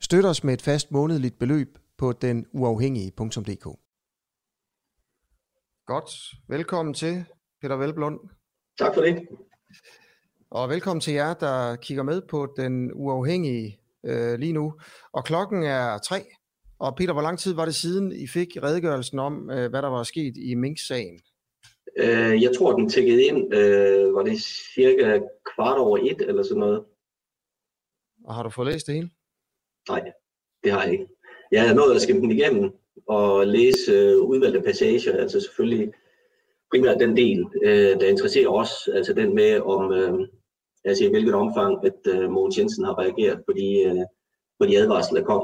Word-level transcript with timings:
Støt 0.00 0.24
os 0.24 0.44
med 0.44 0.54
et 0.54 0.62
fast 0.62 0.92
månedligt 0.92 1.38
beløb 1.38 1.78
på 1.98 2.12
den 2.12 2.46
uafhængige.dk. 2.52 3.64
Godt. 5.86 6.10
Velkommen 6.48 6.94
til, 6.94 7.24
Peter 7.62 7.76
Velblund. 7.76 8.20
Tak 8.78 8.94
for 8.94 9.02
det. 9.02 9.28
Og 10.50 10.68
velkommen 10.68 11.00
til 11.00 11.14
jer, 11.14 11.34
der 11.34 11.76
kigger 11.76 12.02
med 12.02 12.22
på 12.30 12.54
den 12.56 12.90
uafhængige 12.94 13.80
øh, 14.04 14.38
lige 14.38 14.52
nu. 14.52 14.74
Og 15.12 15.24
klokken 15.24 15.62
er 15.62 15.98
tre. 15.98 16.24
Og 16.78 16.96
Peter, 16.96 17.12
hvor 17.12 17.22
lang 17.22 17.38
tid 17.38 17.54
var 17.54 17.64
det 17.64 17.74
siden, 17.74 18.12
I 18.12 18.26
fik 18.26 18.48
redegørelsen 18.62 19.18
om, 19.18 19.50
øh, 19.50 19.70
hvad 19.70 19.82
der 19.82 19.88
var 19.88 20.02
sket 20.02 20.36
i 20.36 20.54
Mink-sagen? 20.54 21.20
Øh, 21.96 22.42
jeg 22.42 22.50
tror, 22.58 22.76
den 22.76 22.88
tækkede 22.88 23.24
ind, 23.24 23.54
øh, 23.54 24.14
var 24.14 24.22
det 24.22 24.40
cirka 24.74 25.20
kvart 25.54 25.78
over 25.78 25.98
et 25.98 26.20
eller 26.28 26.42
sådan 26.42 26.60
noget. 26.60 26.84
Og 28.24 28.34
har 28.34 28.42
du 28.42 28.50
fået 28.50 28.72
læst 28.72 28.86
det 28.86 28.94
hele? 28.94 29.10
Nej, 29.88 30.12
det 30.64 30.72
har 30.72 30.82
jeg 30.82 30.92
ikke. 30.92 31.06
Jeg 31.52 31.68
har 31.68 31.74
nået 31.74 31.94
at 31.94 32.02
skimme 32.02 32.22
den 32.22 32.30
igennem 32.30 32.70
og 33.08 33.46
læse 33.46 33.92
øh, 33.92 34.18
udvalgte 34.18 34.62
passager, 34.62 35.16
altså 35.16 35.40
selvfølgelig 35.40 35.92
primært 36.70 37.00
den 37.00 37.16
del, 37.16 37.46
øh, 37.64 38.00
der 38.00 38.08
interesserer 38.08 38.48
os, 38.48 38.70
altså 38.94 39.12
den 39.12 39.34
med 39.34 39.60
om, 39.60 39.92
øh, 39.92 40.28
altså 40.84 41.04
i 41.04 41.08
hvilket 41.08 41.34
omfang, 41.34 41.86
at 41.86 42.00
øh, 42.14 42.30
Mogens 42.30 42.58
Jensen 42.58 42.84
har 42.84 42.98
reageret 42.98 43.42
på 43.46 43.52
de, 43.52 43.82
øh, 43.82 44.04
på 44.60 44.66
de 44.66 44.78
advarsler, 44.78 45.20
der 45.20 45.26
kom 45.26 45.42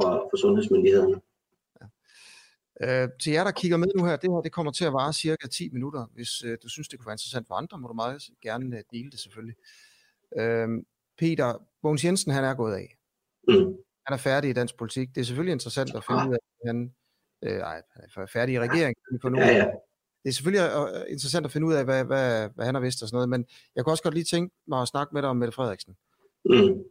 fra, 0.00 0.10
fra 0.16 0.36
sundhedsmyndighederne. 0.36 1.20
Øh, 2.82 3.08
til 3.22 3.32
jer, 3.32 3.44
der 3.44 3.50
kigger 3.50 3.76
med 3.76 3.88
nu 3.96 4.04
her, 4.04 4.16
det 4.16 4.30
her 4.30 4.40
det 4.40 4.52
kommer 4.52 4.72
til 4.72 4.84
at 4.84 4.92
vare 4.92 5.12
cirka 5.12 5.46
10 5.46 5.70
minutter. 5.72 6.06
Hvis 6.14 6.44
øh, 6.44 6.58
du 6.62 6.68
synes, 6.68 6.88
det 6.88 6.98
kunne 6.98 7.06
være 7.06 7.14
interessant 7.14 7.46
for 7.48 7.54
andre, 7.54 7.78
må 7.78 7.88
du 7.88 7.94
meget 7.94 8.22
gerne 8.42 8.76
øh, 8.76 8.82
dele 8.90 9.10
det 9.10 9.18
selvfølgelig. 9.18 9.56
Øh, 10.38 10.68
Peter, 11.18 11.62
Mogens 11.82 12.04
Jensen, 12.04 12.32
han 12.32 12.44
er 12.44 12.54
gået 12.54 12.74
af. 12.74 12.96
Mm. 13.48 13.76
Han 14.06 14.14
er 14.14 14.16
færdig 14.16 14.50
i 14.50 14.52
dansk 14.52 14.76
politik. 14.78 15.14
Det 15.14 15.20
er 15.20 15.24
selvfølgelig 15.24 15.52
interessant 15.52 15.94
at 15.96 16.04
finde 16.04 16.28
ud 16.28 16.32
af, 16.32 16.38
at 16.60 16.66
han, 16.66 16.94
øh, 17.44 17.60
ej, 17.60 17.82
han 18.14 18.22
er 18.22 18.26
færdig 18.26 18.54
i 18.54 18.60
regeringen. 18.60 19.20
For 19.22 19.28
nu. 19.28 19.38
Ja, 19.38 19.46
ja. 19.46 19.66
Det 20.22 20.30
er 20.30 20.32
selvfølgelig 20.32 20.70
øh, 20.70 21.12
interessant 21.12 21.46
at 21.46 21.52
finde 21.52 21.66
ud 21.66 21.74
af, 21.74 21.84
hvad, 21.84 22.04
hvad, 22.04 22.48
hvad 22.54 22.64
han 22.64 22.74
har 22.74 22.82
vidst 22.82 23.02
og 23.02 23.08
sådan 23.08 23.16
noget, 23.16 23.28
men 23.28 23.46
jeg 23.76 23.84
kunne 23.84 23.92
også 23.92 24.02
godt 24.02 24.14
lige 24.14 24.24
tænke 24.24 24.54
mig 24.66 24.82
at 24.82 24.88
snakke 24.88 25.14
med 25.14 25.22
dig 25.22 25.30
om 25.30 25.36
Mette 25.36 25.52
Frederiksen. 25.52 25.96
Mm. 26.44 26.84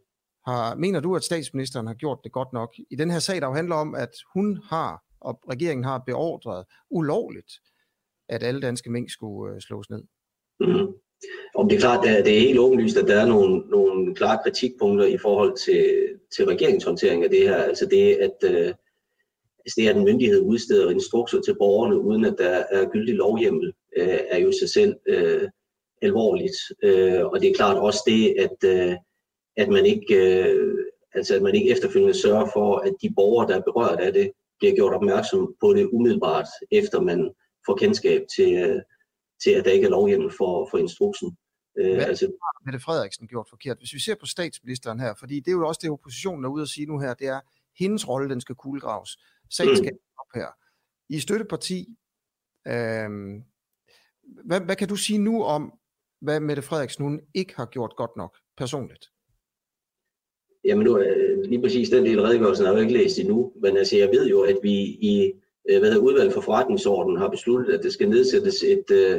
Har, 0.46 0.74
mener 0.74 1.00
du, 1.00 1.16
at 1.16 1.24
statsministeren 1.24 1.86
har 1.86 1.94
gjort 1.94 2.18
det 2.24 2.32
godt 2.32 2.52
nok? 2.52 2.74
I 2.90 2.96
den 2.96 3.10
her 3.10 3.18
sag, 3.18 3.40
der 3.40 3.46
jo 3.46 3.52
handler 3.52 3.74
om, 3.76 3.94
at 3.94 4.10
hun 4.32 4.60
har, 4.64 5.04
og 5.20 5.40
regeringen 5.50 5.84
har 5.84 5.98
beordret 5.98 6.64
ulovligt, 6.90 7.52
at 8.28 8.42
alle 8.42 8.60
danske 8.60 8.90
mink 8.90 9.10
skulle 9.10 9.54
øh, 9.54 9.60
slås 9.60 9.90
ned. 9.90 10.04
Mm. 10.60 10.94
Og 11.54 11.70
det 11.70 11.76
er 11.76 11.80
klart, 11.80 12.06
at 12.06 12.24
det 12.24 12.36
er 12.36 12.40
helt 12.40 12.58
åbenlyst, 12.58 12.96
at 12.96 13.08
der 13.08 13.20
er 13.20 13.26
nogle, 13.26 13.58
nogle 13.58 14.14
klare 14.14 14.38
kritikpunkter 14.44 15.06
i 15.06 15.18
forhold 15.18 15.56
til, 15.56 16.08
til 16.36 16.44
regeringshåndtering 16.46 17.24
af 17.24 17.30
det 17.30 17.48
her. 17.48 17.56
Altså 17.56 17.86
det, 17.86 18.14
at, 18.14 18.50
øh, 18.50 18.74
altså 19.58 19.74
det, 19.76 19.88
at 19.88 19.96
en 19.96 20.04
myndighed 20.04 20.40
udsteder 20.40 20.90
instrukser 20.90 21.40
til 21.40 21.56
borgerne, 21.58 21.98
uden 22.00 22.24
at 22.24 22.34
der 22.38 22.64
er 22.70 22.90
gyldig 22.90 23.14
lovhjemmel, 23.14 23.72
øh, 23.96 24.18
er 24.30 24.38
jo 24.38 24.48
i 24.48 24.58
sig 24.60 24.68
selv 24.68 24.94
øh, 25.08 25.48
alvorligt. 26.02 26.56
Øh, 26.82 27.24
og 27.26 27.40
det 27.40 27.50
er 27.50 27.54
klart 27.54 27.78
også 27.78 28.02
det, 28.06 28.34
at, 28.38 28.68
øh, 28.70 28.96
at, 29.56 29.68
man 29.68 29.86
ikke, 29.86 30.14
øh, 30.14 30.74
altså 31.14 31.34
at 31.36 31.42
man 31.42 31.54
ikke 31.54 31.70
efterfølgende 31.70 32.20
sørger 32.20 32.46
for, 32.52 32.76
at 32.76 32.92
de 33.02 33.14
borgere, 33.16 33.48
der 33.48 33.56
er 33.56 33.62
berørt 33.62 34.00
af 34.00 34.12
det, 34.12 34.30
bliver 34.58 34.74
gjort 34.74 34.94
opmærksom 34.94 35.54
på 35.60 35.74
det 35.74 35.88
umiddelbart, 35.92 36.48
efter 36.72 37.00
man 37.00 37.30
får 37.66 37.76
kendskab 37.76 38.22
til, 38.36 38.54
øh, 38.54 38.80
til 39.42 39.50
at 39.50 39.64
der 39.64 39.70
ikke 39.70 39.86
er 39.86 39.90
lovhjemmel 39.90 40.30
for, 40.38 40.68
for 40.70 40.78
instruksen. 40.78 41.36
Øh, 41.78 41.94
Hvad 41.94 42.04
altså, 42.04 42.26
har 42.26 42.64
Mette 42.64 42.80
Frederiksen 42.80 43.28
gjort 43.28 43.46
forkert? 43.50 43.78
Hvis 43.78 43.94
vi 43.94 43.98
ser 43.98 44.14
på 44.14 44.26
statsministeren 44.26 45.00
her, 45.00 45.14
fordi 45.18 45.40
det 45.40 45.48
er 45.48 45.52
jo 45.52 45.68
også 45.68 45.80
det, 45.82 45.90
oppositionen 45.90 46.44
er 46.44 46.48
ude 46.48 46.62
at 46.62 46.68
sige 46.68 46.86
nu 46.86 46.98
her, 46.98 47.14
det 47.14 47.26
er, 47.26 47.40
hendes 47.78 48.08
rolle, 48.08 48.30
den 48.30 48.40
skal 48.40 48.54
kuglegraves. 48.54 49.18
Sagen 49.50 49.70
mm. 49.70 49.76
skal 49.76 49.92
op 50.18 50.26
her. 50.34 50.46
I 51.08 51.20
støtteparti, 51.20 51.88
øh, 52.66 53.10
hvad, 54.44 54.60
hvad 54.60 54.76
kan 54.76 54.88
du 54.88 54.96
sige 54.96 55.18
nu 55.18 55.42
om, 55.42 55.72
hvad 56.20 56.40
Mette 56.40 56.62
Frederiksen 56.62 57.04
hun 57.04 57.20
ikke 57.34 57.56
har 57.56 57.66
gjort 57.66 57.96
godt 57.96 58.16
nok, 58.16 58.36
personligt? 58.56 59.10
Jamen 60.64 60.86
nu, 60.86 60.98
lige 61.44 61.62
præcis 61.62 61.90
den 61.90 62.04
del 62.04 62.18
af 62.18 62.22
redegørelsen 62.22 62.66
har 62.66 62.72
jeg 62.72 62.82
ikke 62.82 62.94
læst 62.94 63.18
endnu, 63.18 63.52
men 63.62 63.76
altså 63.76 63.96
jeg 63.96 64.08
ved 64.08 64.28
jo, 64.28 64.42
at 64.42 64.58
vi 64.62 64.72
i 65.10 65.26
øh, 65.26 65.40
Øh, 65.70 65.78
hvad 65.78 65.92
hedder, 65.92 66.06
udvalg 66.06 66.32
for 66.32 66.40
forretningsordenen 66.40 67.18
har 67.18 67.28
besluttet, 67.28 67.74
at 67.74 67.82
det 67.82 67.92
skal 67.92 68.08
nedsættes 68.08 68.62
et, 68.62 68.90
øh, 68.90 69.18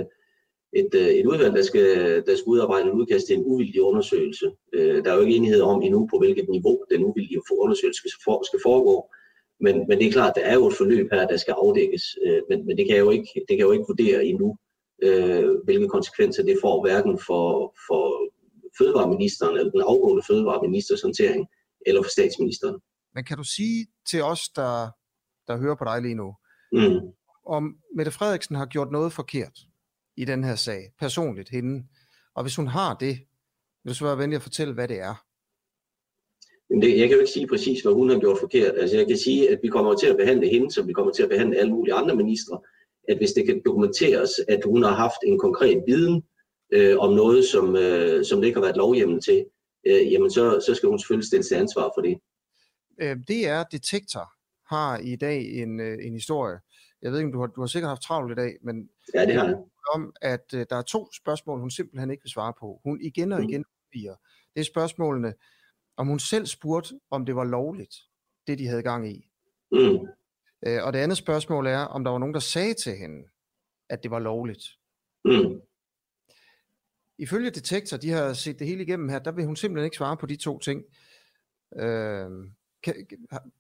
et, 0.74 0.96
øh, 0.96 1.08
et 1.08 1.26
udvalg, 1.26 1.56
der 1.56 1.62
skal, 1.62 1.88
der 2.26 2.36
skal 2.36 2.48
udarbejde 2.48 2.86
en 2.86 2.92
udkast 3.00 3.28
til 3.28 3.36
en 3.36 3.46
uvildig 3.46 3.82
undersøgelse. 3.82 4.52
Der 4.74 5.12
er 5.12 5.16
jo 5.16 5.22
ikke 5.22 5.36
enighed 5.36 5.62
om 5.62 5.82
endnu, 5.82 6.08
på 6.12 6.18
hvilket 6.20 6.50
niveau 6.50 6.86
den 6.92 7.04
uvildige 7.04 7.42
undersøgelse 7.52 8.00
skal, 8.00 8.12
for, 8.24 8.46
skal 8.46 8.60
foregå. 8.64 9.10
Men, 9.60 9.76
men 9.88 9.98
det 10.00 10.08
er 10.08 10.12
klart, 10.12 10.30
at 10.30 10.36
der 10.36 10.50
er 10.50 10.54
jo 10.54 10.68
et 10.68 10.76
forløb 10.78 11.08
her, 11.12 11.28
der 11.28 11.38
skal 11.38 11.56
afdækkes. 11.58 12.04
Men, 12.50 12.66
men 12.66 12.78
det, 12.78 12.86
kan 12.88 12.96
jeg 12.96 13.06
jo 13.06 13.10
ikke, 13.10 13.30
det 13.36 13.48
kan 13.50 13.58
jeg 13.58 13.70
jo 13.70 13.72
ikke 13.72 13.86
vurdere 13.88 14.26
endnu, 14.26 14.58
hvilke 15.64 15.88
konsekvenser 15.88 16.44
det 16.44 16.58
får, 16.62 16.82
hverken 16.82 17.20
for, 17.28 17.76
for 17.88 18.04
fødevareministeren 18.78 19.58
eller 19.58 19.72
den 19.72 19.82
afgående 19.82 20.24
fødevareministers 20.30 21.02
håndtering, 21.02 21.48
eller 21.86 22.02
for 22.04 22.10
statsministeren. 22.10 22.78
Men 23.16 23.24
kan 23.24 23.38
du 23.38 23.44
sige 23.44 23.88
til 24.10 24.22
os, 24.24 24.50
der 24.50 24.90
der 25.48 25.58
hører 25.58 25.76
på 25.76 25.86
dig 25.86 26.02
lige 26.02 26.16
nu, 26.16 26.36
mm. 26.72 27.00
om 27.46 27.76
Mette 27.96 28.12
Frederiksen 28.12 28.56
har 28.56 28.66
gjort 28.66 28.92
noget 28.92 29.14
forkert 29.14 29.60
i 30.18 30.26
den 30.26 30.44
her 30.44 30.56
sag, 30.56 30.92
personligt 31.00 31.50
hende, 31.50 31.88
og 32.36 32.44
hvis 32.44 32.56
hun 32.56 32.68
har 32.68 32.94
det, 32.94 33.20
vil 33.84 33.90
du 33.90 33.96
så 33.96 34.06
være 34.06 34.18
venlig 34.18 34.36
at 34.36 34.42
fortælle, 34.42 34.74
hvad 34.74 34.88
det 34.88 35.00
er? 35.00 35.26
det, 36.70 36.98
jeg 36.98 37.08
kan 37.08 37.12
jo 37.12 37.20
ikke 37.20 37.32
sige 37.32 37.48
præcis, 37.48 37.82
hvad 37.82 37.94
hun 37.94 38.10
har 38.10 38.20
gjort 38.20 38.40
forkert. 38.40 38.74
Altså, 38.78 38.98
jeg 38.98 39.08
kan 39.08 39.18
sige, 39.18 39.50
at 39.50 39.60
vi 39.64 39.68
kommer 39.68 39.96
til 39.96 40.08
at 40.08 40.18
behandle 40.18 40.48
hende, 40.50 40.72
som 40.72 40.88
vi 40.88 40.94
kommer 40.94 41.12
til 41.12 41.24
at 41.24 41.30
behandle 41.30 41.58
alle 41.58 41.72
mulige 41.72 41.94
andre 41.94 42.16
ministre, 42.16 42.60
at 43.10 43.18
hvis 43.18 43.32
det 43.32 43.46
kan 43.46 43.62
dokumenteres, 43.66 44.32
at 44.48 44.60
hun 44.66 44.84
har 44.84 44.96
haft 44.96 45.22
en 45.26 45.40
konkret 45.40 45.84
viden 45.88 46.24
øh, 46.74 46.98
om 46.98 47.14
noget, 47.14 47.46
som, 47.46 47.76
øh, 47.76 48.26
som 48.26 48.40
det 48.40 48.48
ikke 48.48 48.58
har 48.58 48.66
været 48.66 48.78
lovhjemmel 48.78 49.22
til, 49.22 49.46
øh, 49.88 50.12
jamen 50.12 50.32
så, 50.32 50.64
så 50.66 50.76
skal 50.76 50.90
hun 50.90 51.00
selvfølgelig 51.00 51.28
stilles 51.28 51.48
til 51.48 51.56
ansvar 51.56 51.92
for 51.96 52.02
det. 52.02 52.18
Øh, 53.02 53.18
det 53.28 53.48
er 53.48 53.64
detektor 53.64 54.35
har 54.70 54.98
i 54.98 55.16
dag 55.16 55.46
en, 55.46 55.80
øh, 55.80 55.98
en 56.02 56.14
historie. 56.14 56.60
Jeg 57.02 57.12
ved 57.12 57.20
ikke, 57.20 57.26
om 57.26 57.32
du 57.32 57.40
har, 57.40 57.48
du 57.48 57.62
har 57.62 57.68
sikkert 57.68 57.90
haft 57.90 58.02
travlt 58.02 58.32
i 58.32 58.36
dag, 58.36 58.58
men 58.62 58.90
ja, 59.14 59.26
det 59.26 59.36
har 59.36 59.46
jeg. 59.46 59.58
om, 59.94 60.14
at 60.22 60.54
uh, 60.54 60.60
der 60.70 60.76
er 60.76 60.82
to 60.82 61.12
spørgsmål, 61.12 61.60
hun 61.60 61.72
simpelthen 61.72 62.12
ikke 62.12 62.24
vil 62.24 62.32
svare 62.32 62.54
på. 62.60 62.82
Hun 62.84 63.02
igen 63.02 63.32
og 63.32 63.42
mm. 63.42 63.50
igen 63.50 63.66
bliver. 63.92 64.16
Det 64.54 64.60
er 64.60 64.66
spørgsmålene, 64.66 65.34
om 65.98 66.08
hun 66.08 66.20
selv 66.20 66.46
spurgte, 66.46 67.00
om 67.12 67.26
det 67.26 67.36
var 67.36 67.44
lovligt, 67.44 67.96
det 68.48 68.60
de 68.60 68.68
havde 68.68 68.84
gang 68.84 69.10
i. 69.10 69.30
Mm. 69.72 70.00
Uh, 70.68 70.84
og 70.84 70.94
det 70.94 71.00
andet 71.00 71.18
spørgsmål 71.18 71.68
er, 71.68 71.80
om 71.80 72.04
der 72.04 72.12
var 72.12 72.20
nogen, 72.20 72.34
der 72.34 72.40
sagde 72.40 72.74
til 72.74 72.98
hende, 72.98 73.28
at 73.90 74.04
det 74.04 74.12
var 74.12 74.20
lovligt. 74.20 74.64
Mm. 75.26 75.62
Ifølge 77.18 77.50
Detektor, 77.50 77.98
de 77.98 78.10
har 78.10 78.34
set 78.34 78.60
det 78.60 78.68
hele 78.68 78.84
igennem 78.84 79.10
her, 79.10 79.20
der 79.20 79.32
vil 79.32 79.46
hun 79.46 79.56
simpelthen 79.56 79.86
ikke 79.86 79.98
svare 79.98 80.18
på 80.18 80.26
de 80.26 80.36
to 80.36 80.60
ting. 80.60 80.84
Uh, 81.72 82.46
kan, 82.86 83.08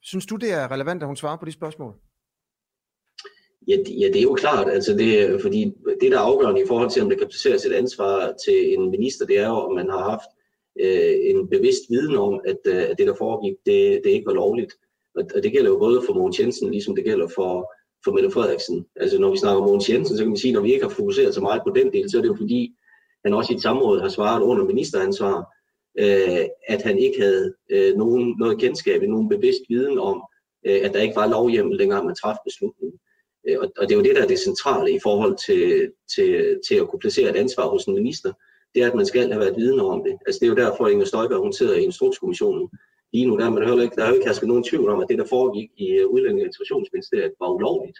synes 0.01 0.25
du, 0.25 0.35
det 0.35 0.51
er 0.51 0.71
relevant, 0.71 1.03
at 1.03 1.07
hun 1.07 1.15
svarer 1.15 1.37
på 1.37 1.45
de 1.45 1.51
spørgsmål? 1.51 1.93
Ja, 3.67 3.77
ja, 4.01 4.07
det 4.07 4.17
er 4.17 4.21
jo 4.21 4.33
klart, 4.33 4.69
altså 4.69 4.93
det, 4.93 5.41
fordi 5.41 5.73
det, 6.01 6.11
der 6.11 6.17
er 6.17 6.21
afgørende 6.21 6.61
i 6.61 6.67
forhold 6.67 6.89
til, 6.89 7.01
om 7.01 7.09
der 7.09 7.17
kan 7.17 7.27
placeres 7.27 7.65
et 7.65 7.73
ansvar 7.73 8.33
til 8.45 8.73
en 8.73 8.91
minister, 8.91 9.25
det 9.25 9.39
er 9.39 9.47
jo, 9.47 9.53
om 9.55 9.75
man 9.75 9.89
har 9.89 10.03
haft 10.11 10.29
øh, 10.79 11.15
en 11.29 11.49
bevidst 11.49 11.83
viden 11.89 12.15
om, 12.15 12.41
at, 12.45 12.57
øh, 12.67 12.83
at 12.89 12.97
det, 12.97 13.07
der 13.07 13.15
foregik, 13.15 13.55
det, 13.65 14.01
det 14.03 14.09
ikke 14.09 14.25
var 14.25 14.33
lovligt. 14.33 14.73
Og, 15.15 15.23
og 15.35 15.43
det 15.43 15.51
gælder 15.51 15.69
jo 15.71 15.77
både 15.77 16.01
for 16.05 16.13
Mogens 16.13 16.39
Jensen, 16.39 16.71
ligesom 16.71 16.95
det 16.95 17.05
gælder 17.05 17.27
for, 17.35 17.73
for 18.03 18.11
Mette 18.11 18.31
Frederiksen. 18.31 18.85
Altså 18.95 19.19
når 19.19 19.31
vi 19.31 19.37
snakker 19.37 19.61
om 19.61 19.67
Mogens 19.67 19.89
Jensen, 19.89 20.17
så 20.17 20.23
kan 20.23 20.33
vi 20.33 20.37
sige, 20.37 20.51
at 20.51 20.53
når 20.53 20.61
vi 20.61 20.73
ikke 20.73 20.85
har 20.85 20.95
fokuseret 20.99 21.35
så 21.35 21.41
meget 21.41 21.61
på 21.63 21.73
den 21.75 21.93
del, 21.93 22.11
så 22.11 22.17
er 22.17 22.21
det 22.21 22.29
jo 22.29 22.35
fordi, 22.35 22.75
han 23.25 23.33
også 23.33 23.53
i 23.53 23.55
et 23.55 23.61
samråd 23.61 23.99
har 24.01 24.09
svaret 24.09 24.41
under 24.41 24.65
ministeransvar, 24.65 25.54
øh, 25.99 26.45
at 26.67 26.81
han 26.81 26.97
ikke 26.97 27.21
havde 27.21 27.53
øh, 27.69 27.95
nogen, 27.95 28.35
noget 28.39 28.59
kendskab, 28.59 29.01
nogen 29.01 29.29
bevidst 29.29 29.61
viden 29.69 29.99
om, 29.99 30.23
øh, 30.65 30.79
at 30.83 30.93
der 30.93 31.01
ikke 31.01 31.15
var 31.15 31.29
lovhjemmel, 31.29 31.79
dengang 31.79 32.05
man 32.05 32.15
træffede 32.15 32.45
beslutningen. 32.45 32.99
Øh, 33.47 33.57
og, 33.61 33.71
og 33.77 33.83
det 33.83 33.91
er 33.91 33.99
jo 33.99 34.03
det, 34.03 34.15
der 34.15 34.23
er 34.23 34.27
det 34.27 34.39
centrale 34.39 34.91
i 34.91 34.99
forhold 35.03 35.35
til, 35.47 35.91
til, 36.15 36.59
til 36.67 36.75
at 36.75 36.87
kunne 36.87 36.99
placere 36.99 37.29
et 37.29 37.35
ansvar 37.35 37.67
hos 37.67 37.85
en 37.85 37.93
minister, 37.93 38.33
det 38.75 38.83
er, 38.83 38.87
at 38.87 38.95
man 38.95 39.05
skal 39.05 39.31
have 39.31 39.39
været 39.39 39.57
vidne 39.57 39.83
om 39.83 40.03
det. 40.03 40.15
Altså 40.25 40.39
det 40.39 40.45
er 40.45 40.53
jo 40.53 40.63
derfor, 40.63 40.85
at 40.85 40.91
Inger 40.91 41.05
Støjberg 41.05 41.41
hun 41.41 41.53
sidder 41.53 41.75
i 41.75 41.83
Instrukskommissionen, 41.83 42.69
lige 43.13 43.27
nu, 43.27 43.37
der, 43.37 43.49
man 43.49 43.67
heller 43.67 43.83
ikke, 43.83 43.95
der 43.95 44.03
er 44.03 44.09
jo 44.09 44.13
ikke 44.13 44.25
hersket 44.25 44.47
nogen 44.47 44.63
tvivl 44.63 44.89
om, 44.89 44.99
at 44.99 45.09
det, 45.09 45.17
der 45.17 45.33
foregik 45.35 45.69
i 45.77 45.87
øh, 45.91 46.05
Udlænding- 46.13 46.43
og 46.43 46.47
Integrationsministeriet, 46.49 47.33
var 47.39 47.49
ulovligt. 47.57 47.99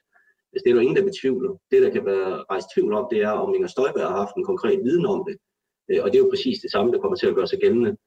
Altså, 0.52 0.64
det 0.64 0.70
er 0.70 0.76
der 0.76 0.82
ingen, 0.82 0.96
der 1.00 1.10
betvivler. 1.12 1.52
Det, 1.72 1.82
der 1.82 1.90
kan 1.96 2.06
være 2.06 2.32
rejst 2.52 2.68
tvivl 2.74 2.94
om, 2.94 3.08
det 3.12 3.20
er, 3.22 3.34
om 3.44 3.56
Inger 3.56 3.68
Støjberg 3.68 4.08
har 4.08 4.18
haft 4.24 4.36
en 4.36 4.50
konkret 4.52 4.80
viden 4.84 5.06
om 5.06 5.20
det. 5.28 5.36
Øh, 5.90 6.00
og 6.04 6.08
det 6.10 6.16
er 6.16 6.24
jo 6.26 6.30
præcis 6.34 6.58
det 6.62 6.72
samme, 6.72 6.92
der 6.94 7.00
kommer 7.02 7.18
til 7.18 7.28
at 7.28 7.36
gøre 7.36 7.48
sig 7.48 7.60
gældende. 7.60 7.98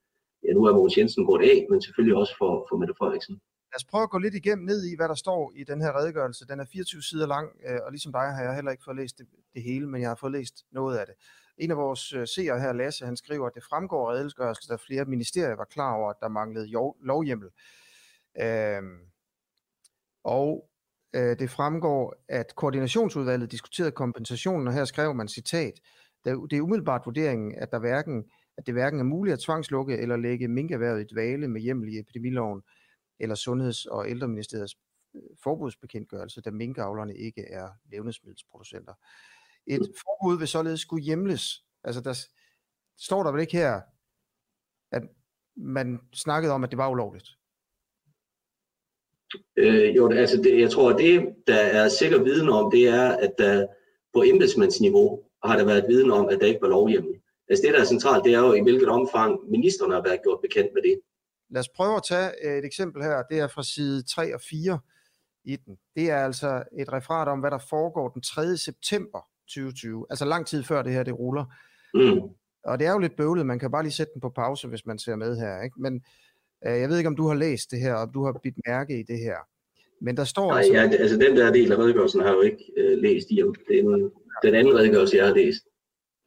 Ja, 0.44 0.52
nu 0.52 0.64
er 0.64 0.72
Mogens 0.72 0.98
Jensen 0.98 1.26
gået 1.26 1.42
af, 1.42 1.66
men 1.70 1.82
selvfølgelig 1.82 2.16
også 2.16 2.34
for, 2.38 2.66
for 2.68 2.76
Mette 2.76 2.94
Frederiksen. 2.98 3.34
Lad 3.72 3.76
os 3.76 3.84
prøve 3.84 4.02
at 4.02 4.10
gå 4.10 4.18
lidt 4.18 4.34
igennem 4.34 4.64
ned 4.66 4.84
i, 4.84 4.96
hvad 4.96 5.08
der 5.08 5.14
står 5.14 5.52
i 5.56 5.64
den 5.64 5.80
her 5.80 5.98
redegørelse. 5.98 6.46
Den 6.46 6.60
er 6.60 6.64
24 6.72 7.02
sider 7.02 7.26
lang, 7.26 7.48
øh, 7.68 7.78
og 7.84 7.90
ligesom 7.92 8.12
dig 8.12 8.28
har 8.36 8.42
jeg 8.42 8.54
heller 8.54 8.70
ikke 8.70 8.84
fået 8.84 8.96
læst 8.96 9.18
det, 9.18 9.26
det 9.54 9.62
hele, 9.62 9.86
men 9.88 10.00
jeg 10.00 10.10
har 10.10 10.18
fået 10.20 10.32
læst 10.32 10.64
noget 10.72 10.98
af 10.98 11.06
det. 11.06 11.14
En 11.58 11.70
af 11.70 11.76
vores 11.76 12.12
øh, 12.12 12.26
seere 12.26 12.60
her, 12.60 12.72
Lasse, 12.72 13.04
han 13.04 13.16
skriver, 13.16 13.46
at 13.46 13.54
det 13.54 13.64
fremgår 13.70 14.10
af 14.10 14.14
redegørelsen, 14.14 14.74
at 14.74 14.80
flere 14.80 15.04
ministerier 15.04 15.56
var 15.56 15.64
klar 15.64 15.94
over, 15.94 16.10
at 16.10 16.16
der 16.20 16.28
manglede 16.28 16.66
lovhjemmel. 17.00 17.48
Øhm, 18.40 18.98
og 20.24 20.70
øh, 21.14 21.38
det 21.38 21.50
fremgår, 21.50 22.14
at 22.28 22.54
koordinationsudvalget 22.56 23.52
diskuterede 23.52 23.92
kompensationen, 23.92 24.68
og 24.68 24.74
her 24.74 24.84
skrev 24.84 25.14
man 25.14 25.28
citat, 25.28 25.74
det 26.50 26.56
er 26.56 26.62
umiddelbart 26.62 27.02
vurderingen, 27.06 27.54
at, 27.54 27.70
der 27.70 27.78
hverken, 27.78 28.24
at 28.56 28.66
det 28.66 28.74
hverken 28.74 29.00
er 29.00 29.04
muligt 29.04 29.32
at 29.32 29.40
tvangslukke 29.40 29.98
eller 29.98 30.16
lægge 30.16 30.48
minkerhvervet 30.48 31.00
i 31.00 31.14
dvale 31.14 31.48
med 31.48 31.60
hjemmel 31.60 31.88
i 31.88 31.98
epidemiloven 31.98 32.62
eller 33.20 33.34
Sundheds- 33.34 33.86
og 33.86 34.10
Ældreministeriets 34.10 34.76
øh, 35.14 35.22
forbudsbekendtgørelse, 35.42 36.40
da 36.40 36.50
minkavlerne 36.50 37.16
ikke 37.16 37.44
er 37.50 37.68
levnedsmiddelsproducenter. 37.92 38.94
Et 39.66 39.92
forbud 40.00 40.38
vil 40.38 40.48
således 40.48 40.80
skulle 40.80 41.04
hjemles. 41.04 41.64
Altså 41.84 42.00
der 42.00 42.26
står 42.98 43.22
der 43.22 43.32
vel 43.32 43.40
ikke 43.40 43.56
her, 43.56 43.80
at 44.92 45.02
man 45.56 46.00
snakkede 46.14 46.52
om, 46.52 46.64
at 46.64 46.70
det 46.70 46.78
var 46.78 46.90
ulovligt? 46.90 47.28
Øh, 49.56 49.96
jo, 49.96 50.10
altså 50.10 50.36
det, 50.42 50.60
jeg 50.60 50.70
tror, 50.70 50.90
at 50.90 50.98
det, 50.98 51.34
der 51.46 51.60
er 51.60 51.88
sikker 51.88 52.22
viden 52.22 52.48
om, 52.48 52.70
det 52.70 52.88
er, 52.88 53.08
at 53.08 53.34
der 53.38 53.66
på 54.14 54.22
embedsmandsniveau 54.22 55.27
har 55.44 55.56
der 55.56 55.64
været 55.64 55.84
viden 55.88 56.10
om, 56.10 56.28
at 56.28 56.38
der 56.40 56.46
ikke 56.46 56.62
var 56.62 56.68
lovhjemmel. 56.68 57.14
Altså 57.48 57.62
det, 57.66 57.74
der 57.74 57.80
er 57.80 57.84
centralt, 57.84 58.24
det 58.24 58.34
er 58.34 58.38
jo, 58.38 58.52
i 58.52 58.62
hvilket 58.62 58.88
omfang 58.88 59.50
ministerne 59.50 59.94
har 59.94 60.02
været 60.02 60.22
gjort 60.22 60.38
bekendt 60.42 60.70
med 60.74 60.82
det. 60.82 61.00
Lad 61.50 61.60
os 61.60 61.68
prøve 61.68 61.96
at 61.96 62.02
tage 62.08 62.30
øh, 62.44 62.58
et 62.58 62.64
eksempel 62.64 63.02
her. 63.02 63.22
Det 63.30 63.38
er 63.38 63.48
fra 63.48 63.62
side 63.62 64.02
3 64.02 64.34
og 64.34 64.40
4 64.40 64.78
i 65.44 65.56
den. 65.56 65.78
Det 65.96 66.10
er 66.10 66.24
altså 66.24 66.62
et 66.78 66.92
referat 66.92 67.28
om, 67.28 67.40
hvad 67.40 67.50
der 67.50 67.58
foregår 67.58 68.08
den 68.08 68.22
3. 68.22 68.56
september 68.56 69.20
2020. 69.48 70.06
Altså 70.10 70.24
lang 70.24 70.46
tid 70.46 70.62
før 70.62 70.82
det 70.82 70.92
her, 70.92 71.02
det 71.02 71.18
ruller. 71.18 71.44
Mm. 71.94 72.20
Og 72.64 72.78
det 72.78 72.86
er 72.86 72.92
jo 72.92 72.98
lidt 72.98 73.16
bøvlet. 73.16 73.46
Man 73.46 73.58
kan 73.58 73.70
bare 73.70 73.82
lige 73.82 73.92
sætte 73.92 74.12
den 74.12 74.20
på 74.20 74.28
pause, 74.28 74.68
hvis 74.68 74.86
man 74.86 74.98
ser 74.98 75.16
med 75.16 75.36
her. 75.36 75.62
Ikke? 75.62 75.80
Men 75.80 76.02
øh, 76.66 76.80
jeg 76.80 76.88
ved 76.88 76.98
ikke, 76.98 77.08
om 77.08 77.16
du 77.16 77.26
har 77.28 77.34
læst 77.34 77.70
det 77.70 77.80
her, 77.80 77.94
og 77.94 78.14
du 78.14 78.24
har 78.24 78.40
bidt 78.42 78.54
mærke 78.66 79.00
i 79.00 79.02
det 79.02 79.18
her. 79.18 79.36
Men 80.00 80.16
der 80.16 80.24
står 80.24 80.48
Nej, 80.50 80.58
altså... 80.58 80.72
Ja, 80.72 80.82
altså 80.82 81.16
den 81.16 81.36
der 81.36 81.52
del 81.52 81.72
af 81.72 81.78
redegørelsen 81.78 82.20
har 82.20 82.28
jeg 82.28 82.36
jo 82.36 82.40
ikke 82.40 82.72
øh, 82.76 82.98
læst 82.98 83.30
i. 83.30 83.36
Den, 83.68 84.10
den 84.42 84.54
anden 84.54 84.74
redegørelse, 84.78 85.16
jeg 85.16 85.26
har 85.26 85.34
læst. 85.34 85.62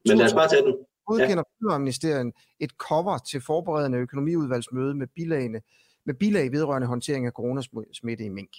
Men 0.08 0.18
lad 0.18 0.26
os 0.26 0.34
bare 0.34 0.50
tage 0.50 0.62
den 0.62 0.76
godkender 1.06 1.44
ja. 1.48 1.66
Fødevareministeriet 1.66 2.34
et 2.60 2.72
cover 2.72 3.18
til 3.18 3.42
forberedende 3.42 3.98
økonomiudvalgsmøde 3.98 4.94
med 4.96 5.08
bilagene, 5.08 5.62
med 6.06 6.14
bilag 6.14 6.52
vedrørende 6.52 6.88
håndtering 6.88 7.26
af 7.26 7.32
coronasmitte 7.32 8.24
i 8.24 8.30
mink. 8.30 8.50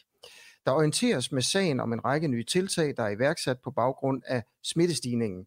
Der 0.66 0.72
orienteres 0.72 1.32
med 1.32 1.42
sagen 1.42 1.80
om 1.80 1.92
en 1.92 2.04
række 2.04 2.28
nye 2.28 2.44
tiltag, 2.44 2.94
der 2.96 3.02
er 3.02 3.08
iværksat 3.08 3.56
på 3.64 3.70
baggrund 3.70 4.22
af 4.26 4.42
smittestigningen. 4.62 5.46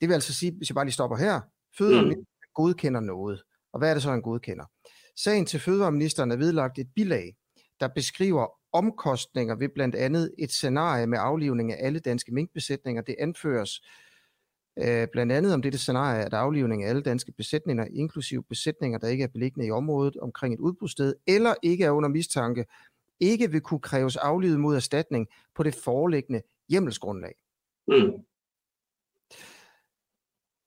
Det 0.00 0.08
vil 0.08 0.14
altså 0.14 0.34
sige, 0.34 0.52
hvis 0.52 0.70
jeg 0.70 0.74
bare 0.74 0.84
lige 0.84 0.92
stopper 0.92 1.16
her, 1.16 1.40
Fødevareministeren 1.78 2.22
mm. 2.22 2.52
godkender 2.54 3.00
noget. 3.00 3.42
Og 3.72 3.78
hvad 3.78 3.90
er 3.90 3.94
det 3.94 4.02
så, 4.02 4.10
han 4.10 4.22
godkender? 4.22 4.64
Sagen 5.16 5.46
til 5.46 5.60
Fødevareministeren 5.60 6.30
er 6.30 6.36
vedlagt 6.36 6.78
et 6.78 6.88
bilag, 6.94 7.36
der 7.80 7.88
beskriver 7.88 8.46
omkostninger 8.72 9.54
ved 9.54 9.68
blandt 9.68 9.94
andet 9.94 10.34
et 10.38 10.50
scenarie 10.50 11.06
med 11.06 11.18
aflivning 11.20 11.72
af 11.72 11.86
alle 11.86 11.98
danske 11.98 12.34
minkbesætninger. 12.34 13.02
Det 13.02 13.16
anføres 13.18 13.80
Øh, 14.80 15.08
blandt 15.12 15.32
andet 15.32 15.54
om 15.54 15.62
dette 15.62 15.78
scenarie, 15.78 16.24
at 16.24 16.34
aflivning 16.34 16.84
af 16.84 16.88
alle 16.88 17.02
danske 17.02 17.32
besætninger, 17.32 17.84
inklusive 17.84 18.42
besætninger, 18.42 18.98
der 18.98 19.08
ikke 19.08 19.24
er 19.24 19.28
beliggende 19.28 19.66
i 19.66 19.70
området 19.70 20.16
omkring 20.16 20.54
et 20.54 20.60
udbrudssted, 20.60 21.14
eller 21.26 21.54
ikke 21.62 21.84
er 21.84 21.90
under 21.90 22.08
mistanke, 22.08 22.66
ikke 23.20 23.50
vil 23.50 23.60
kunne 23.60 23.80
kræves 23.80 24.16
aflivet 24.16 24.60
mod 24.60 24.76
erstatning 24.76 25.28
på 25.54 25.62
det 25.62 25.74
foreliggende 25.74 26.42
hjemmelsgrundlag. 26.68 27.34
Mm. 27.88 28.12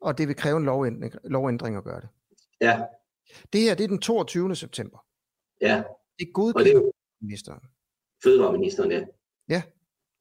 Og 0.02 0.18
det 0.18 0.28
vil 0.28 0.36
kræve 0.36 0.58
en 0.58 0.66
lovændring, 0.66 1.14
lovændring 1.24 1.78
at 1.78 1.84
gøre 1.84 2.02
det. 2.02 2.10
Ja. 2.62 2.86
Det 3.54 3.62
her, 3.62 3.76
det 3.76 3.84
er 3.84 3.88
den 3.88 4.00
22. 4.00 4.56
september. 4.56 5.06
Ja. 5.62 5.84
Det 6.20 6.28
er 6.28 6.32
godkendt 6.32 6.92
ministeren. 7.22 7.62
Fødevareministeren, 8.24 8.92
ja. 8.92 9.02
Ja. 9.50 9.62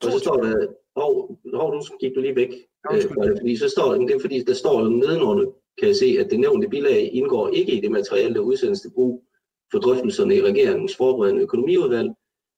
Og 0.05 0.13
så 0.13 0.19
står 0.19 0.37
der, 0.37 0.67
hov, 0.97 1.39
hov, 1.55 1.75
nu 1.75 1.81
gik 2.01 2.15
du 2.15 2.21
lige 2.21 2.37
væk. 2.37 2.53
Øh, 2.93 3.03
fordi 3.39 3.57
så 3.57 3.69
står, 3.69 3.95
det 3.95 4.15
er 4.15 4.21
fordi, 4.21 4.43
der 4.43 4.55
står 4.55 4.89
nedenunder, 4.89 5.45
kan 5.79 5.89
jeg 5.89 5.97
se, 5.97 6.17
at 6.21 6.31
det 6.31 6.41
nævnte 6.41 6.69
bilag 6.69 7.11
indgår 7.13 7.49
ikke 7.49 7.73
i 7.73 7.81
det 7.81 7.91
materiale, 7.91 8.35
der 8.35 8.41
udsendes 8.41 8.81
til 8.81 8.91
brug 8.95 9.25
for 9.73 9.79
drøftelserne 9.79 10.37
i 10.37 10.43
regeringens 10.43 10.97
forberedende 10.97 11.43
økonomiudvalg, 11.43 12.11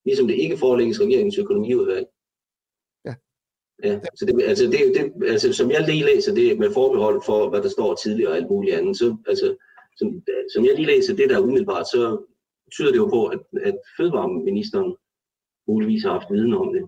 ligesom 0.04 0.26
det 0.26 0.34
ikke 0.34 0.56
forelægges 0.56 1.00
regeringens 1.00 1.38
økonomiudvalg. 1.38 2.06
Ja. 3.04 3.14
Ja, 3.84 4.00
så 4.14 4.26
det, 4.26 4.42
altså, 4.42 4.64
det, 4.64 4.80
det, 4.96 5.28
altså, 5.28 5.52
som 5.52 5.70
jeg 5.70 5.86
lige 5.88 6.04
læser 6.04 6.34
det 6.34 6.58
med 6.58 6.70
forbehold 6.72 7.22
for, 7.26 7.48
hvad 7.50 7.62
der 7.62 7.68
står 7.68 7.94
tidligere 7.94 8.30
og 8.30 8.36
alt 8.36 8.50
muligt 8.50 8.76
andet, 8.76 8.96
så, 8.96 9.16
altså, 9.26 9.56
som, 9.96 10.22
som 10.54 10.64
jeg 10.64 10.74
lige 10.76 10.86
læser 10.86 11.16
det 11.16 11.30
der 11.30 11.40
umiddelbart, 11.40 11.86
så 11.86 12.26
tyder 12.72 12.90
det 12.90 12.98
jo 12.98 13.06
på, 13.06 13.26
at, 13.26 13.40
at 13.62 13.78
fødevareministeren 13.96 14.96
muligvis 15.72 16.02
har 16.04 16.12
haft 16.18 16.30
viden 16.34 16.54
om 16.62 16.68
det. 16.74 16.82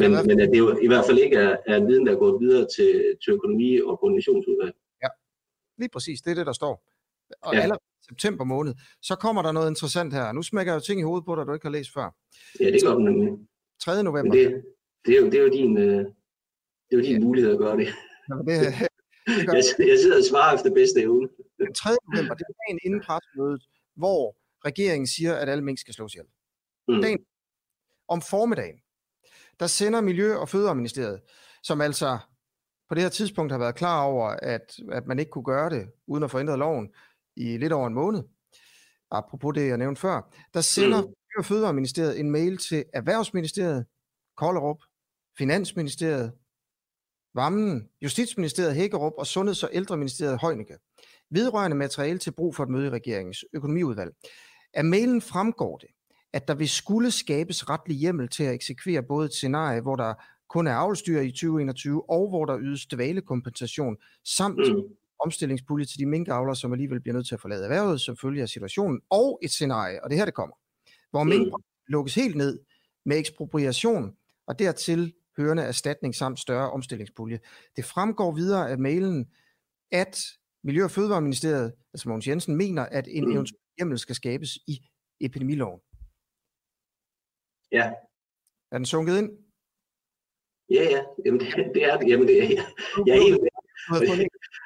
Men, 0.00 0.10
hvert... 0.10 0.26
men 0.26 0.40
at 0.40 0.48
det 0.52 0.58
jo 0.64 0.68
i 0.86 0.88
hvert 0.90 1.04
fald 1.08 1.18
ikke 1.18 1.36
er, 1.36 1.56
er 1.70 1.76
en 1.76 1.86
viden, 1.88 2.06
der 2.06 2.12
er 2.12 2.20
gået 2.24 2.40
videre 2.44 2.66
til, 2.76 2.90
til 3.22 3.30
økonomi- 3.36 3.84
og 3.88 3.94
koordinationsudvalg. 4.00 4.74
Ja, 5.04 5.08
lige 5.80 5.90
præcis. 5.94 6.18
Det 6.22 6.30
er 6.30 6.34
det, 6.40 6.46
der 6.46 6.56
står. 6.62 6.74
Og 7.42 7.54
ja. 7.54 7.60
allerede 7.60 7.84
september 8.10 8.44
måned, 8.44 8.74
så 9.02 9.14
kommer 9.24 9.42
der 9.42 9.52
noget 9.52 9.68
interessant 9.70 10.12
her. 10.14 10.32
Nu 10.32 10.42
smækker 10.42 10.72
jeg 10.72 10.80
jo 10.80 10.84
ting 10.88 11.00
i 11.00 11.08
hovedet 11.08 11.24
på 11.26 11.36
dig, 11.36 11.46
du 11.46 11.52
ikke 11.52 11.66
har 11.70 11.76
læst 11.78 11.92
før. 11.96 12.08
Ja, 12.60 12.66
det 12.72 12.80
gør 12.86 12.94
den 12.94 13.04
nemlig. 13.04 13.32
3. 13.80 14.02
november. 14.02 14.32
det, 14.36 14.64
det, 15.06 15.12
er 15.16 15.20
jo, 15.22 15.26
det 15.32 15.38
er 15.40 15.44
jo 15.48 15.52
din, 15.60 15.72
øh, 15.78 15.98
det 16.86 16.92
er 16.92 16.98
jo 17.00 17.04
din 17.10 17.18
ja. 17.20 17.26
mulighed 17.26 17.50
at 17.52 17.58
gøre 17.58 17.76
det. 17.80 17.88
Ja, 18.28 18.34
det, 18.48 18.56
det 19.26 19.54
jeg, 19.56 19.88
jeg 19.92 19.98
sidder 20.02 20.18
og 20.22 20.26
svarer 20.30 20.54
efter 20.56 20.70
bedste 20.80 20.98
evne. 21.06 21.28
Den 21.62 21.74
3. 21.74 21.90
november, 22.06 22.34
det 22.38 22.44
er 22.50 22.56
dagen 22.62 22.78
inden 22.86 23.00
pressemødet, 23.06 23.62
hvor 24.02 24.20
regeringen 24.68 25.06
siger, 25.06 25.32
at 25.34 25.48
alle 25.48 25.64
mink 25.64 25.78
skal 25.78 25.94
slås 25.94 26.14
ihjel. 26.14 26.28
Mm. 26.88 27.00
Dagen 27.04 27.20
om 28.08 28.22
formiddagen, 28.22 28.76
der 29.60 29.66
sender 29.66 30.00
Miljø- 30.00 30.36
og 30.36 30.48
Fødevareministeriet, 30.48 31.20
som 31.62 31.80
altså 31.80 32.18
på 32.88 32.94
det 32.94 33.02
her 33.02 33.10
tidspunkt 33.10 33.52
har 33.52 33.58
været 33.58 33.74
klar 33.74 34.02
over, 34.02 34.28
at, 34.28 34.76
at 34.92 35.06
man 35.06 35.18
ikke 35.18 35.30
kunne 35.30 35.44
gøre 35.44 35.70
det 35.70 35.88
uden 36.06 36.24
at 36.24 36.30
forændre 36.30 36.56
loven 36.56 36.88
i 37.36 37.56
lidt 37.56 37.72
over 37.72 37.86
en 37.86 37.94
måned, 37.94 38.22
apropos 39.10 39.54
det, 39.54 39.68
jeg 39.68 39.78
nævnte 39.78 40.00
før, 40.00 40.34
der 40.54 40.60
sender 40.60 41.00
mm. 41.00 41.06
Miljø- 41.06 41.38
og 41.38 41.44
Fødevareministeriet 41.44 42.20
en 42.20 42.30
mail 42.30 42.58
til 42.58 42.84
Erhvervsministeriet, 42.94 43.86
Kollerup, 44.36 44.78
Finansministeriet, 45.38 46.32
Vammen, 47.34 47.88
Justitsministeriet 48.02 48.74
Hækkerup 48.74 49.12
og 49.18 49.26
Sundheds- 49.26 49.62
og 49.62 49.70
Ældreministeriet 49.72 50.40
Højneke, 50.40 50.78
vedrørende 51.30 51.76
materiale 51.76 52.18
til 52.18 52.32
brug 52.32 52.56
for 52.56 52.62
et 52.62 52.70
møde 52.70 52.86
i 52.86 52.90
regeringens 52.90 53.44
økonomiudvalg. 53.52 54.14
Af 54.74 54.84
mailen 54.84 55.22
fremgår 55.22 55.78
det, 55.78 55.88
at 56.36 56.48
der 56.48 56.54
vil 56.54 56.68
skulle 56.68 57.10
skabes 57.10 57.68
retlig 57.68 57.96
hjemmel 57.96 58.28
til 58.28 58.44
at 58.44 58.54
eksekvere 58.54 59.02
både 59.02 59.26
et 59.26 59.32
scenarie, 59.32 59.80
hvor 59.80 59.96
der 59.96 60.14
kun 60.48 60.66
er 60.66 60.74
avlstyr 60.74 61.20
i 61.20 61.30
2021, 61.30 62.10
og 62.10 62.28
hvor 62.28 62.44
der 62.44 62.58
ydes 62.60 62.86
dvalekompensation, 62.86 63.96
samt 64.24 64.58
mm. 64.58 64.82
omstillingspulje 65.24 65.84
til 65.84 65.98
de 65.98 66.06
minkavlere, 66.06 66.56
som 66.56 66.72
alligevel 66.72 67.00
bliver 67.00 67.14
nødt 67.14 67.26
til 67.26 67.34
at 67.34 67.40
forlade 67.40 67.64
erhvervet, 67.64 68.00
som 68.00 68.16
følge 68.16 68.42
af 68.42 68.48
situationen, 68.48 69.00
og 69.10 69.38
et 69.42 69.50
scenarie, 69.50 70.04
og 70.04 70.10
det 70.10 70.18
her 70.18 70.24
det 70.24 70.34
kommer, 70.34 70.56
hvor 71.10 71.22
mm. 71.22 71.28
mink 71.28 71.52
lukkes 71.88 72.14
helt 72.14 72.36
ned 72.36 72.58
med 73.04 73.18
ekspropriation, 73.18 74.12
og 74.46 74.58
dertil 74.58 75.12
hørende 75.36 75.62
erstatning 75.62 76.14
samt 76.14 76.40
større 76.40 76.70
omstillingspulje. 76.70 77.38
Det 77.76 77.84
fremgår 77.84 78.32
videre 78.32 78.70
af 78.70 78.78
mailen, 78.78 79.26
at 79.92 80.18
Miljø- 80.64 80.84
og 80.84 80.90
Fødevareministeriet, 80.90 81.72
altså 81.94 82.08
Mogens 82.08 82.26
Jensen, 82.26 82.56
mener, 82.56 82.82
at 82.82 83.08
en 83.10 83.24
mm. 83.24 83.32
eventuel 83.32 83.60
hjemmel 83.78 83.98
skal 83.98 84.14
skabes 84.14 84.58
i 84.66 84.78
epidemiloven. 85.20 85.80
Ja. 87.78 87.86
Er 88.72 88.76
den 88.78 88.86
sunket 88.86 89.18
ind? 89.20 89.30
Ja, 90.76 90.84
ja. 90.94 91.00
Jamen, 91.24 91.40
det, 91.40 91.48
det 91.74 91.82
er 91.84 91.96
det. 91.98 92.08
Jamen, 92.10 92.28
det 92.28 92.36
er, 92.42 92.48
jeg, 92.48 92.66
jeg 93.06 93.16
er 93.16 93.22
helt 93.28 93.40
med. 93.42 93.50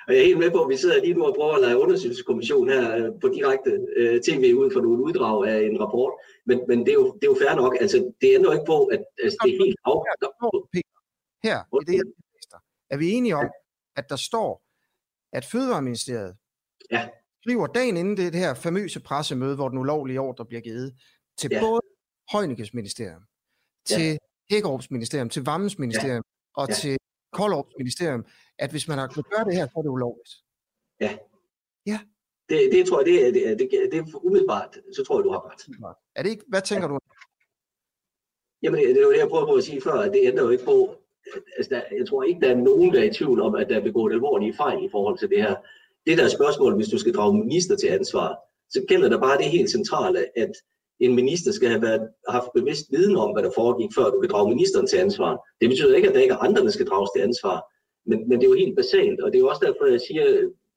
Og 0.07 0.11
jeg 0.15 0.21
er 0.21 0.29
helt 0.31 0.39
med 0.39 0.51
på, 0.51 0.61
at 0.65 0.71
vi 0.73 0.77
sidder 0.77 1.01
lige 1.05 1.15
nu 1.15 1.23
og 1.25 1.35
prøver 1.39 1.55
at 1.55 1.61
lave 1.67 1.81
undersøgelseskommission 1.85 2.69
her 2.69 2.85
øh, 2.97 3.09
på 3.21 3.29
direkte 3.29 3.71
uh, 4.01 4.17
tv 4.27 4.45
ud 4.61 4.69
for 4.75 4.81
nogle 4.81 5.03
uddrag 5.09 5.49
af 5.49 5.59
en 5.69 5.81
rapport. 5.83 6.13
Men, 6.49 6.59
men 6.69 6.79
det, 6.79 6.89
er 6.89 6.99
jo, 7.03 7.07
det 7.19 7.25
er 7.27 7.33
jo 7.35 7.39
fair 7.43 7.55
nok. 7.63 7.77
Altså, 7.81 7.97
det 8.21 8.35
ændrer 8.37 8.53
ikke 8.53 8.69
på, 8.75 8.79
at 8.95 9.03
altså, 9.25 9.37
det 9.45 9.51
er 9.55 9.59
helt 9.65 9.79
afgørende. 9.85 10.83
Her, 11.47 11.59
i 11.81 11.85
det 11.89 11.95
her 11.99 12.07
er 12.91 12.97
vi 12.97 13.07
enige 13.11 13.37
om, 13.37 13.49
at 13.97 14.07
der 14.09 14.17
står, 14.17 14.63
at 15.33 15.45
Fødevareministeriet 15.45 16.37
ja. 16.91 17.09
skriver 17.43 17.67
dagen 17.67 17.97
inden 17.97 18.17
det, 18.17 18.33
det 18.33 18.41
her 18.41 18.55
famøse 18.55 19.01
pressemøde, 19.01 19.57
hvor 19.57 19.69
den 19.69 19.79
ulovlige 19.79 20.21
ordre 20.21 20.45
bliver 20.47 20.61
givet, 20.61 20.95
til 21.39 21.51
ja. 21.53 21.61
både 21.61 21.81
Højnikes 22.33 22.75
ministerium, 22.75 23.23
til 23.87 24.11
ja. 24.13 24.17
Hækkerups 24.51 24.91
ministerium, 24.91 25.29
til 25.29 25.45
Vammens 25.45 25.79
ministerium 25.79 26.25
ja. 26.27 26.63
og 26.63 26.69
ja. 26.69 26.75
til 26.75 26.97
Koldrups 27.33 27.75
ministerium, 27.79 28.25
at 28.59 28.71
hvis 28.71 28.89
man 28.89 28.99
har 28.99 29.07
kunnet 29.07 29.27
gøre 29.31 29.45
det 29.45 29.55
her, 29.55 29.67
så 29.67 29.73
er 29.77 29.83
det 29.83 29.89
ulovligt. 29.89 30.31
Ja. 31.01 31.19
Ja. 31.87 31.99
Det, 32.49 32.59
det 32.73 32.87
tror 32.87 32.99
jeg, 33.01 33.07
det 33.07 33.27
er, 33.27 33.33
det, 33.33 33.59
det, 33.59 33.85
er, 33.85 33.91
det 33.91 33.99
er 33.99 34.25
umiddelbart, 34.27 34.79
så 34.97 35.05
tror 35.05 35.19
jeg, 35.19 35.25
du 35.25 35.31
har 35.31 35.51
ret. 35.51 35.95
Er 36.17 36.23
det 36.23 36.31
ikke, 36.31 36.45
hvad 36.49 36.63
tænker 36.63 36.87
ja. 36.89 36.95
du? 36.95 36.99
Jamen, 38.63 38.81
det 38.81 38.97
er 38.97 39.03
jo 39.03 39.13
det, 39.13 39.19
jeg 39.19 39.29
prøver 39.29 39.47
på 39.47 39.55
at 39.55 39.65
sige 39.65 39.81
før, 39.83 39.93
at 39.93 40.13
det 40.13 40.21
ændrer 40.23 40.45
jo 40.45 40.51
ikke 40.51 40.65
på, 40.65 40.97
altså, 41.57 41.71
der, 41.75 41.83
jeg 41.99 42.09
tror 42.09 42.23
ikke, 42.23 42.41
der 42.41 42.51
er 42.51 42.57
nogen, 42.71 42.95
der 42.95 43.01
er 43.01 43.05
i 43.11 43.15
tvivl 43.15 43.41
om, 43.41 43.55
at 43.55 43.69
der 43.69 43.77
er 43.77 43.85
begået 43.91 44.13
alvorlige 44.13 44.55
fejl 44.57 44.85
i 44.85 44.89
forhold 44.91 45.19
til 45.19 45.29
det 45.29 45.43
her. 45.43 45.57
Det 46.07 46.19
der 46.19 46.25
er 46.25 46.29
spørgsmål, 46.29 46.77
hvis 46.77 46.89
du 46.89 46.99
skal 46.99 47.15
drage 47.15 47.39
minister 47.45 47.77
til 47.77 47.89
ansvar, 47.89 48.39
så 48.69 48.85
gælder 48.89 49.09
der 49.09 49.21
bare 49.21 49.39
det 49.39 49.51
helt 49.51 49.71
centrale, 49.71 50.39
at 50.39 50.53
en 51.01 51.15
minister 51.15 51.53
skal 51.53 51.69
have 51.69 51.83
været, 51.83 52.09
haft 52.29 52.51
bevidst 52.55 52.87
viden 52.91 53.17
om, 53.17 53.33
hvad 53.33 53.43
der 53.43 53.51
foregik, 53.55 53.91
før 53.97 54.11
du 54.11 54.21
kan 54.21 54.31
drage 54.31 54.49
ministeren 54.49 54.87
til 54.87 54.97
ansvar. 54.97 55.33
Det 55.61 55.69
betyder 55.69 55.97
ikke, 55.97 56.09
at 56.09 56.15
der 56.15 56.21
ikke 56.21 56.35
er 56.35 56.45
andre, 56.47 56.63
der 56.65 56.71
skal 56.71 56.87
drages 56.87 57.11
til 57.15 57.23
ansvar. 57.23 57.57
Men, 58.09 58.29
men 58.29 58.39
det 58.39 58.45
er 58.47 58.51
jo 58.51 58.63
helt 58.65 58.77
basalt, 58.77 59.21
og 59.21 59.27
det 59.31 59.37
er 59.39 59.45
jo 59.45 59.49
også 59.49 59.65
derfor, 59.67 59.87
jeg 59.87 60.01
siger, 60.09 60.25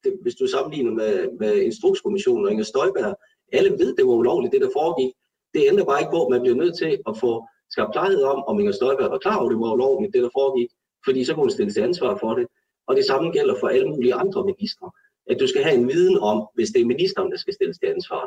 det, 0.03 0.12
hvis 0.22 0.36
du 0.36 0.48
sammenligner 0.48 0.92
med, 0.92 1.13
med 1.39 1.53
Instrukskommissionen 1.70 2.46
og 2.46 2.51
Inger 2.51 2.63
Støjberg, 2.63 3.15
alle 3.58 3.72
ved, 3.72 3.96
det 3.96 4.06
var 4.08 4.13
ulovligt, 4.13 4.53
det 4.53 4.62
der 4.62 4.77
foregik. 4.80 5.12
Det 5.53 5.68
ændrer 5.70 5.86
bare 5.86 6.01
ikke 6.01 6.15
på, 6.15 6.22
at 6.25 6.32
man 6.34 6.42
bliver 6.42 6.56
nødt 6.56 6.75
til 6.77 6.92
at 7.10 7.18
få 7.24 7.32
skabt 7.74 7.92
klarhed 7.92 8.24
om, 8.24 8.44
om 8.50 8.60
Inger 8.60 8.72
Støjberg 8.72 9.12
var 9.12 9.18
klar 9.25 9.38
over, 9.39 9.50
det 9.50 9.60
var 9.60 9.74
ulovligt, 9.74 10.13
det 10.13 10.24
der 10.24 10.38
foregik, 10.39 10.70
fordi 11.06 11.24
så 11.24 11.34
kunne 11.34 11.48
hun 11.48 11.58
stille 11.58 11.74
til 11.74 11.82
ansvar 11.82 12.18
for 12.24 12.34
det. 12.38 12.46
Og 12.88 12.96
det 12.96 13.06
samme 13.06 13.32
gælder 13.32 13.56
for 13.60 13.68
alle 13.68 13.89
mulige 13.89 14.13
andre 14.13 14.46
ministre. 14.46 14.92
At 15.32 15.38
du 15.39 15.48
skal 15.48 15.63
have 15.63 15.75
en 15.75 15.88
viden 15.88 16.18
om, 16.18 16.48
hvis 16.56 16.70
det 16.70 16.82
er 16.82 16.86
ministeren, 16.86 17.32
der 17.32 17.38
skal 17.38 17.53
stilles 17.53 17.80
til 17.80 17.88
ansvar 17.96 18.24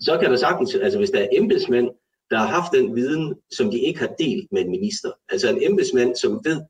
så 0.00 0.18
kan 0.20 0.30
der 0.30 0.36
sagtens, 0.36 0.74
altså 0.74 0.98
hvis 0.98 1.10
der 1.10 1.20
er 1.20 1.28
embedsmænd, 1.32 1.90
der 2.30 2.38
har 2.38 2.46
haft 2.46 2.72
den 2.72 2.96
viden, 2.96 3.34
som 3.56 3.70
de 3.70 3.78
ikke 3.78 4.00
har 4.00 4.14
delt 4.18 4.52
med 4.52 4.60
en 4.62 4.70
minister. 4.70 5.12
Altså 5.28 5.48
en 5.50 5.62
embedsmand, 5.62 6.16
som 6.16 6.40
ved, 6.44 6.62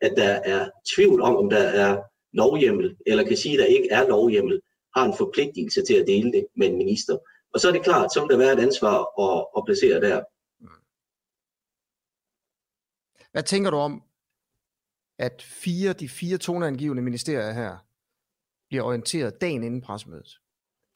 at 0.00 0.12
der 0.16 0.32
er 0.44 0.70
tvivl 0.94 1.22
om, 1.22 1.36
om 1.36 1.50
der 1.50 1.58
er 1.58 2.02
lovhjemmel, 2.32 2.96
eller 3.06 3.24
kan 3.24 3.36
sige, 3.36 3.54
at 3.54 3.58
der 3.58 3.64
ikke 3.64 3.88
er 3.90 4.08
lovhjemmel, 4.08 4.60
har 4.96 5.04
en 5.04 5.16
forpligtelse 5.16 5.82
til 5.84 5.94
at 5.94 6.06
dele 6.06 6.32
det 6.32 6.46
med 6.56 6.66
en 6.66 6.78
minister. 6.78 7.18
Og 7.54 7.60
så 7.60 7.68
er 7.68 7.72
det 7.72 7.84
klart, 7.84 8.12
så 8.12 8.20
vil 8.20 8.30
der 8.30 8.36
være 8.36 8.52
et 8.52 8.60
ansvar 8.60 9.20
at, 9.24 9.46
at 9.56 9.62
placere 9.66 10.00
der. 10.00 10.24
Hvad 13.32 13.42
tænker 13.42 13.70
du 13.70 13.76
om, 13.76 14.02
at 15.18 15.42
fire, 15.42 15.92
de 15.92 16.08
fire 16.08 16.38
toneangivende 16.38 17.02
ministerier 17.02 17.52
her 17.52 17.76
bliver 18.68 18.82
orienteret 18.82 19.40
dagen 19.40 19.62
inden 19.62 19.80
pressemødet? 19.80 20.38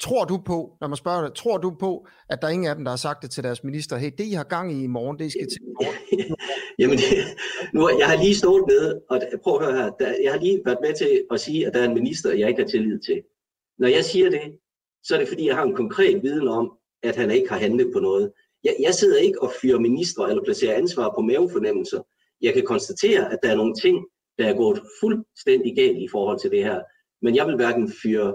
Tror 0.00 0.24
du 0.24 0.38
på, 0.46 0.76
når 0.80 0.88
man 0.88 0.96
spørger 0.96 1.26
dig, 1.26 1.34
tror 1.34 1.58
du 1.58 1.70
på, 1.80 2.06
at 2.30 2.38
der 2.42 2.48
er 2.48 2.52
ingen 2.52 2.68
af 2.68 2.74
dem, 2.74 2.84
der 2.84 2.90
har 2.90 2.96
sagt 2.96 3.22
det 3.22 3.30
til 3.30 3.44
deres 3.44 3.64
minister, 3.64 3.96
hey, 3.96 4.10
det 4.18 4.26
I 4.26 4.32
har 4.32 4.44
gang 4.44 4.72
i 4.72 4.84
i 4.84 4.86
morgen, 4.86 5.18
det 5.18 5.32
skal 5.32 5.48
til 5.48 5.62
i 5.62 5.72
morgen? 5.78 6.36
Jamen, 6.80 6.98
nu, 7.74 7.88
jeg 7.98 8.08
har 8.08 8.22
lige 8.24 8.34
stået 8.34 8.64
med, 8.66 9.00
og 9.10 9.22
prøv 9.42 9.54
at 9.56 9.64
høre 9.64 9.82
her, 9.82 9.90
der, 9.90 10.14
jeg 10.22 10.32
har 10.32 10.40
lige 10.40 10.60
været 10.64 10.78
med 10.82 10.94
til 10.94 11.24
at 11.30 11.40
sige, 11.40 11.66
at 11.66 11.74
der 11.74 11.80
er 11.80 11.88
en 11.88 11.94
minister, 11.94 12.32
jeg 12.32 12.48
ikke 12.48 12.62
har 12.62 12.68
tillid 12.68 12.98
til. 12.98 13.22
Når 13.78 13.88
jeg 13.88 14.04
siger 14.04 14.30
det, 14.30 14.46
så 15.02 15.14
er 15.14 15.18
det 15.18 15.28
fordi, 15.28 15.46
jeg 15.46 15.56
har 15.56 15.62
en 15.62 15.76
konkret 15.76 16.22
viden 16.22 16.48
om, 16.48 16.72
at 17.02 17.16
han 17.16 17.30
ikke 17.30 17.48
har 17.48 17.58
handlet 17.58 17.90
på 17.92 18.00
noget. 18.00 18.32
Jeg, 18.64 18.76
jeg 18.80 18.94
sidder 18.94 19.18
ikke 19.18 19.42
og 19.42 19.52
fyrer 19.62 19.78
ministre 19.78 20.30
eller 20.30 20.44
placerer 20.44 20.76
ansvar 20.76 21.12
på 21.16 21.20
mavefornemmelser. 21.20 22.00
Jeg 22.40 22.54
kan 22.54 22.64
konstatere, 22.64 23.32
at 23.32 23.38
der 23.42 23.50
er 23.50 23.56
nogle 23.56 23.74
ting, 23.74 23.96
der 24.38 24.46
er 24.46 24.56
gået 24.56 24.80
fuldstændig 25.00 25.76
galt 25.76 25.98
i 25.98 26.08
forhold 26.10 26.38
til 26.40 26.50
det 26.50 26.64
her. 26.64 26.80
Men 27.22 27.36
jeg 27.36 27.46
vil 27.46 27.56
hverken 27.56 27.92
fyre 28.02 28.34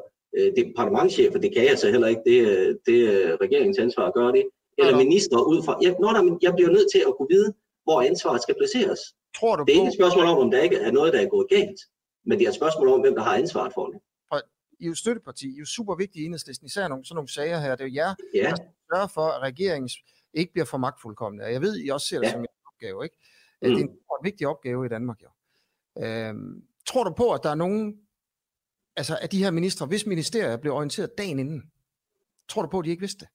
departementchefer, 0.58 1.40
det 1.40 1.54
kan 1.56 1.66
jeg 1.66 1.78
så 1.78 1.92
heller 1.92 2.08
ikke, 2.08 2.22
det, 2.26 2.38
det 2.86 3.00
er 3.00 3.42
regeringens 3.42 3.80
ansvar 3.80 4.06
at 4.08 4.14
gøre 4.14 4.32
det, 4.32 4.44
eller 4.78 4.98
minister 4.98 5.38
ud 5.42 5.64
fra. 5.66 5.78
Jeg, 5.82 5.96
nå, 6.02 6.12
nej, 6.12 6.22
men 6.22 6.40
jeg 6.42 6.54
bliver 6.54 6.70
nødt 6.70 6.88
til 6.94 7.04
at 7.08 7.14
kunne 7.18 7.28
vide, 7.30 7.54
hvor 7.84 8.02
ansvaret 8.02 8.42
skal 8.42 8.56
placeres. 8.62 9.00
Tror 9.40 9.56
du 9.56 9.64
det 9.64 9.72
er 9.72 9.80
ikke 9.80 9.88
et 9.88 10.00
spørgsmål 10.00 10.26
om, 10.26 10.38
om 10.38 10.52
der 10.52 10.62
ikke 10.62 10.78
er 10.78 10.92
noget, 10.92 11.14
der 11.14 11.22
er 11.22 11.30
gået 11.30 11.48
galt, 11.50 11.80
men 12.26 12.40
det 12.40 12.46
er 12.46 12.50
et 12.50 12.56
spørgsmål 12.56 12.88
om, 12.88 13.02
hvem 13.02 13.16
der 13.16 13.24
har 13.24 13.36
ansvaret 13.36 13.74
for 13.74 13.86
det. 13.88 14.00
I 14.80 14.86
er 14.86 14.90
jo 14.90 14.96
støtteparti, 14.96 15.48
I 15.48 15.56
er 15.56 15.60
jo 15.60 15.66
super 15.66 15.96
vigtige 15.96 16.24
i 16.24 16.26
enhedslisten, 16.26 16.66
især 16.66 16.88
nogle, 16.88 17.06
sådan 17.06 17.16
nogle 17.16 17.34
sager 17.34 17.60
her. 17.60 17.76
Det 17.76 17.84
er 17.84 17.88
jo 17.88 17.94
jer, 17.94 18.14
ja. 18.34 18.50
der 18.50 18.56
sørger 18.94 19.08
for, 19.08 19.28
at 19.28 19.42
regeringen 19.42 19.90
ikke 20.34 20.54
bliver 20.54 20.66
for 20.66 20.78
magtfuldkommende. 20.78 21.46
Jeg 21.46 21.62
ved, 21.62 21.80
I 21.86 21.90
også 21.90 22.08
ser 22.08 22.20
det 22.20 22.28
ja. 22.28 22.32
som 22.32 22.42
en 22.42 22.48
opgave, 22.68 23.04
ikke? 23.04 23.18
Mm. 23.62 23.70
Det 23.70 23.78
er 23.78 23.84
en, 23.84 23.90
en 23.90 24.24
vigtig 24.24 24.48
opgave 24.48 24.86
i 24.86 24.90
Danmark, 24.90 25.18
jo. 25.24 25.30
Øhm, 26.04 26.64
tror 26.86 27.04
du 27.04 27.14
på, 27.18 27.34
at 27.34 27.44
der 27.44 27.50
er 27.50 27.56
nogen 27.56 27.98
altså 28.96 29.18
af 29.22 29.30
de 29.30 29.44
her 29.44 29.52
ministre, 29.52 29.86
hvis 29.86 30.06
ministerier 30.06 30.58
blev 30.58 30.74
orienteret 30.74 31.18
dagen 31.18 31.40
inden, 31.40 31.64
tror 32.50 32.62
du 32.62 32.68
på, 32.68 32.80
at 32.80 32.86
de 32.86 32.90
ikke 32.90 33.02
vidste 33.02 33.20
det? 33.20 33.28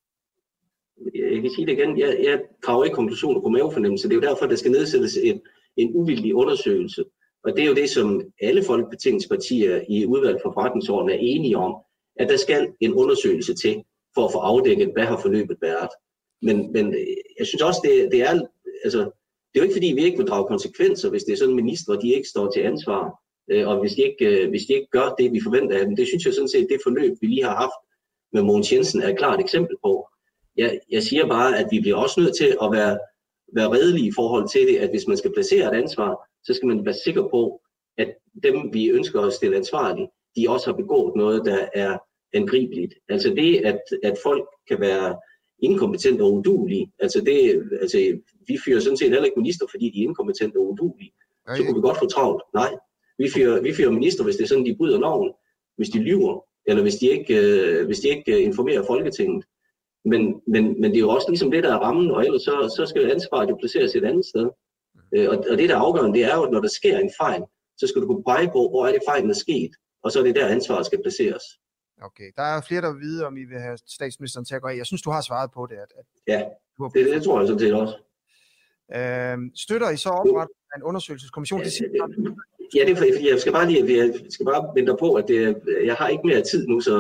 Jeg 1.15 1.43
kan 1.43 1.51
sige 1.51 1.67
det 1.67 1.73
igen, 1.73 1.99
jeg, 1.99 2.19
jeg 2.23 2.41
drager 2.67 2.85
ikke 2.85 2.95
konklusioner 2.95 3.41
på 3.41 3.49
mavefornemmelse. 3.49 4.09
Det 4.09 4.15
er 4.15 4.21
jo 4.23 4.29
derfor, 4.29 4.47
der 4.47 4.57
skal 4.57 4.71
nedsættes 4.71 5.17
en, 5.23 5.41
en 5.77 5.91
uvildig 5.95 6.35
undersøgelse. 6.35 7.05
Og 7.45 7.53
det 7.57 7.63
er 7.63 7.67
jo 7.67 7.75
det, 7.75 7.91
som 7.91 8.23
alle 8.41 8.65
folkebetingspartier 8.65 9.81
i 9.89 10.07
udvalget 10.07 10.41
for 10.45 10.53
forretningsordenen 10.53 11.15
er 11.15 11.21
enige 11.21 11.57
om, 11.57 11.77
at 12.17 12.29
der 12.29 12.37
skal 12.37 12.73
en 12.81 12.95
undersøgelse 12.95 13.55
til 13.55 13.83
for 14.15 14.25
at 14.25 14.33
få 14.33 14.39
afdækket, 14.39 14.93
hvad 14.93 15.05
har 15.05 15.21
forløbet 15.21 15.57
været. 15.61 15.89
Men, 16.43 16.73
men 16.73 16.95
jeg 17.39 17.47
synes 17.47 17.63
også, 17.63 17.81
det, 17.85 18.13
det 18.13 18.21
er, 18.23 18.41
altså, 18.85 18.99
det 18.99 19.55
er 19.55 19.61
jo 19.61 19.63
ikke 19.63 19.75
fordi, 19.75 19.87
vi 19.87 20.05
ikke 20.05 20.19
vil 20.19 20.27
drage 20.27 20.49
konsekvenser, 20.49 21.11
hvis 21.11 21.25
det 21.25 21.33
er 21.33 21.37
sådan, 21.37 21.55
ministre 21.55 22.01
de 22.01 22.15
ikke 22.15 22.29
står 22.29 22.51
til 22.51 22.61
ansvar. 22.61 23.21
Øh, 23.51 23.69
og 23.69 23.81
hvis 23.81 23.93
de, 23.93 24.03
ikke, 24.03 24.27
øh, 24.27 24.49
hvis 24.49 24.63
de 24.63 24.75
ikke 24.75 24.91
gør 24.91 25.15
det, 25.19 25.33
vi 25.33 25.41
forventer 25.41 25.79
af 25.79 25.87
dem, 25.87 25.97
det 25.97 26.07
synes 26.07 26.25
jeg 26.25 26.35
sådan 26.35 26.49
set, 26.49 26.67
det 26.71 26.81
forløb, 26.83 27.13
vi 27.21 27.27
lige 27.27 27.45
har 27.45 27.57
haft 27.57 27.79
med 28.33 28.43
Mogens 28.43 28.73
Jensen, 28.73 29.03
er 29.03 29.09
et 29.09 29.19
klart 29.19 29.41
eksempel 29.41 29.77
på. 29.85 30.09
Jeg, 30.57 30.81
jeg 30.91 31.03
siger 31.03 31.29
bare, 31.29 31.59
at 31.59 31.67
vi 31.71 31.81
bliver 31.81 31.97
også 31.97 32.21
nødt 32.21 32.37
til 32.37 32.57
at 32.63 32.73
være, 32.73 32.99
være 33.55 33.71
redelige 33.71 34.09
i 34.09 34.13
forhold 34.17 34.49
til 34.49 34.67
det, 34.69 34.77
at 34.77 34.91
hvis 34.91 35.07
man 35.07 35.17
skal 35.17 35.33
placere 35.33 35.75
et 35.75 35.83
ansvar, 35.83 36.29
så 36.45 36.55
skal 36.55 36.69
man 36.69 36.85
være 36.85 36.95
sikker 37.05 37.29
på, 37.29 37.61
at 37.99 38.15
dem, 38.43 38.71
vi 38.73 38.89
ønsker 38.89 39.21
at 39.21 39.33
stille 39.33 39.57
ansvarlige, 39.57 40.09
de 40.37 40.47
også 40.49 40.67
har 40.71 40.77
begået 40.77 41.17
noget, 41.17 41.45
der 41.45 41.69
er 41.75 41.99
angribeligt. 42.35 42.95
Altså 43.09 43.31
det, 43.31 43.57
at, 43.65 43.81
at 44.03 44.17
folk 44.23 44.49
kan 44.69 44.81
være 44.81 45.17
inkompetente 45.63 46.23
og 46.23 46.33
udulige, 46.33 46.93
altså 46.99 47.21
det, 47.21 47.69
altså 47.81 47.99
vi 48.49 48.59
fyrer 48.65 48.81
sådan 48.81 48.97
set 48.97 49.11
heller 49.11 49.25
ikke 49.25 49.41
minister, 49.41 49.67
fordi 49.71 49.91
de 49.91 49.99
er 49.99 50.09
inkompetente 50.09 50.57
og 50.57 50.71
udulige. 50.71 51.13
Så 51.57 51.63
kunne 51.65 51.75
vi 51.75 51.81
godt 51.81 51.99
få 51.99 52.07
travlt. 52.07 52.43
Nej, 52.55 52.73
vi 53.19 53.31
fyrer, 53.35 53.61
vi 53.61 53.75
fyrer 53.75 53.91
minister, 53.91 54.25
hvis 54.25 54.37
det 54.37 54.45
er 54.45 54.49
sådan, 54.49 54.67
de 54.67 54.77
bryder 54.77 54.99
loven, 54.99 55.33
hvis 55.77 55.89
de 55.89 55.99
lyver, 55.99 56.45
eller 56.67 56.83
hvis 56.83 56.95
de 56.95 57.07
ikke, 57.09 57.35
øh, 57.43 57.87
hvis 57.87 58.01
de 58.01 58.09
ikke 58.09 58.35
øh, 58.35 58.43
informerer 58.45 58.85
Folketinget. 58.87 59.45
Men, 60.05 60.23
men, 60.47 60.81
men 60.81 60.91
det 60.91 60.97
er 60.97 61.07
jo 61.09 61.11
også 61.11 61.27
ligesom 61.31 61.51
det, 61.51 61.65
der 61.65 61.73
er 61.75 61.79
rammen, 61.79 62.11
og 62.11 62.25
ellers 62.27 62.43
så, 62.43 62.75
så 62.77 62.87
skal 62.87 63.11
ansvaret 63.11 63.51
jo 63.51 63.57
placeres 63.57 63.95
et 63.95 64.05
andet 64.05 64.27
sted. 64.27 64.47
Øh, 65.15 65.29
og, 65.31 65.37
og 65.51 65.59
det, 65.59 65.69
der 65.69 65.77
er 65.77 65.81
afgørende, 65.81 66.19
det 66.19 66.25
er 66.25 66.37
jo, 66.37 66.43
at 66.43 66.53
når 66.53 66.61
der 66.61 66.69
sker 66.69 66.99
en 66.99 67.11
fejl, 67.21 67.43
så 67.79 67.87
skal 67.87 68.03
du 68.03 68.07
kunne 68.07 68.25
pege 68.25 68.49
på, 68.57 68.61
hvor 68.71 68.87
er 68.87 68.93
det 68.93 69.03
fejlen 69.09 69.31
er 69.31 69.35
sket, 69.35 69.71
og 70.03 70.13
så 70.13 70.19
er 70.19 70.25
det 70.25 70.35
der, 70.35 70.47
ansvaret 70.47 70.87
skal 70.87 71.03
placeres. 71.03 71.45
Okay, 72.03 72.29
der 72.37 72.43
er 72.43 72.61
flere, 72.69 72.83
der 72.83 72.93
vil 72.93 73.01
vide, 73.01 73.27
om 73.27 73.37
I 73.37 73.45
vil 73.45 73.59
have 73.59 73.79
statsministeren 73.87 74.45
til 74.45 74.55
at 74.55 74.63
gå 74.63 74.69
af. 74.69 74.77
Jeg 74.77 74.87
synes, 74.87 75.03
du 75.03 75.11
har 75.11 75.21
svaret 75.21 75.51
på 75.55 75.67
det. 75.71 75.77
At, 75.85 75.93
at 75.99 76.07
ja, 76.27 76.41
det, 76.95 77.07
det 77.15 77.23
tror 77.23 77.39
jeg 77.39 77.49
sådan 77.49 77.61
set 77.61 77.75
også. 77.75 77.97
Øh, 78.99 79.37
støtter 79.65 79.91
I 79.91 79.97
så 79.97 80.11
oprettet 80.75 80.77
en 80.77 80.83
undersøgelseskommission? 80.83 81.61
Det 81.61 81.73
siger, 81.73 81.89
Ja, 82.75 82.81
det 82.87 82.93
er 82.93 82.97
fordi, 82.97 83.31
jeg 83.31 83.41
skal 83.41 83.53
bare 83.53 83.67
lige, 83.71 83.97
jeg 83.99 84.33
skal 84.35 84.47
bare 84.47 84.73
vente 84.77 84.97
på, 85.01 85.15
at 85.15 85.25
det, 85.29 85.63
jeg 85.85 85.95
har 85.95 86.09
ikke 86.09 86.27
mere 86.27 86.43
tid 86.43 86.67
nu, 86.67 86.81
så 86.81 86.93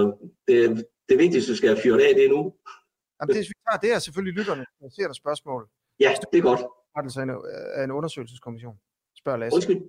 det, 0.49 0.87
det 1.09 1.19
vigtigste, 1.19 1.53
du 1.53 1.57
skal 1.57 1.69
have 1.69 1.83
fyret 1.83 2.01
af, 2.01 2.15
det 2.15 2.25
er 2.25 2.29
nu. 2.29 2.55
Jamen, 3.21 3.37
det, 3.37 3.47
det 3.83 3.93
er 3.95 3.99
selvfølgelig 3.99 4.35
lytterne, 4.39 4.65
der 4.81 4.89
ser 4.97 5.07
der 5.07 5.13
spørgsmål. 5.13 5.69
Ja, 6.01 6.11
det 6.33 6.39
er 6.39 6.43
godt. 6.43 6.61
Oprettelsen 6.61 7.31
af 7.79 7.85
en 7.85 7.91
undersøgelseskommission, 7.91 8.77
spørger 9.19 9.39
Lasse. 9.39 9.57
Undskyld, 9.57 9.81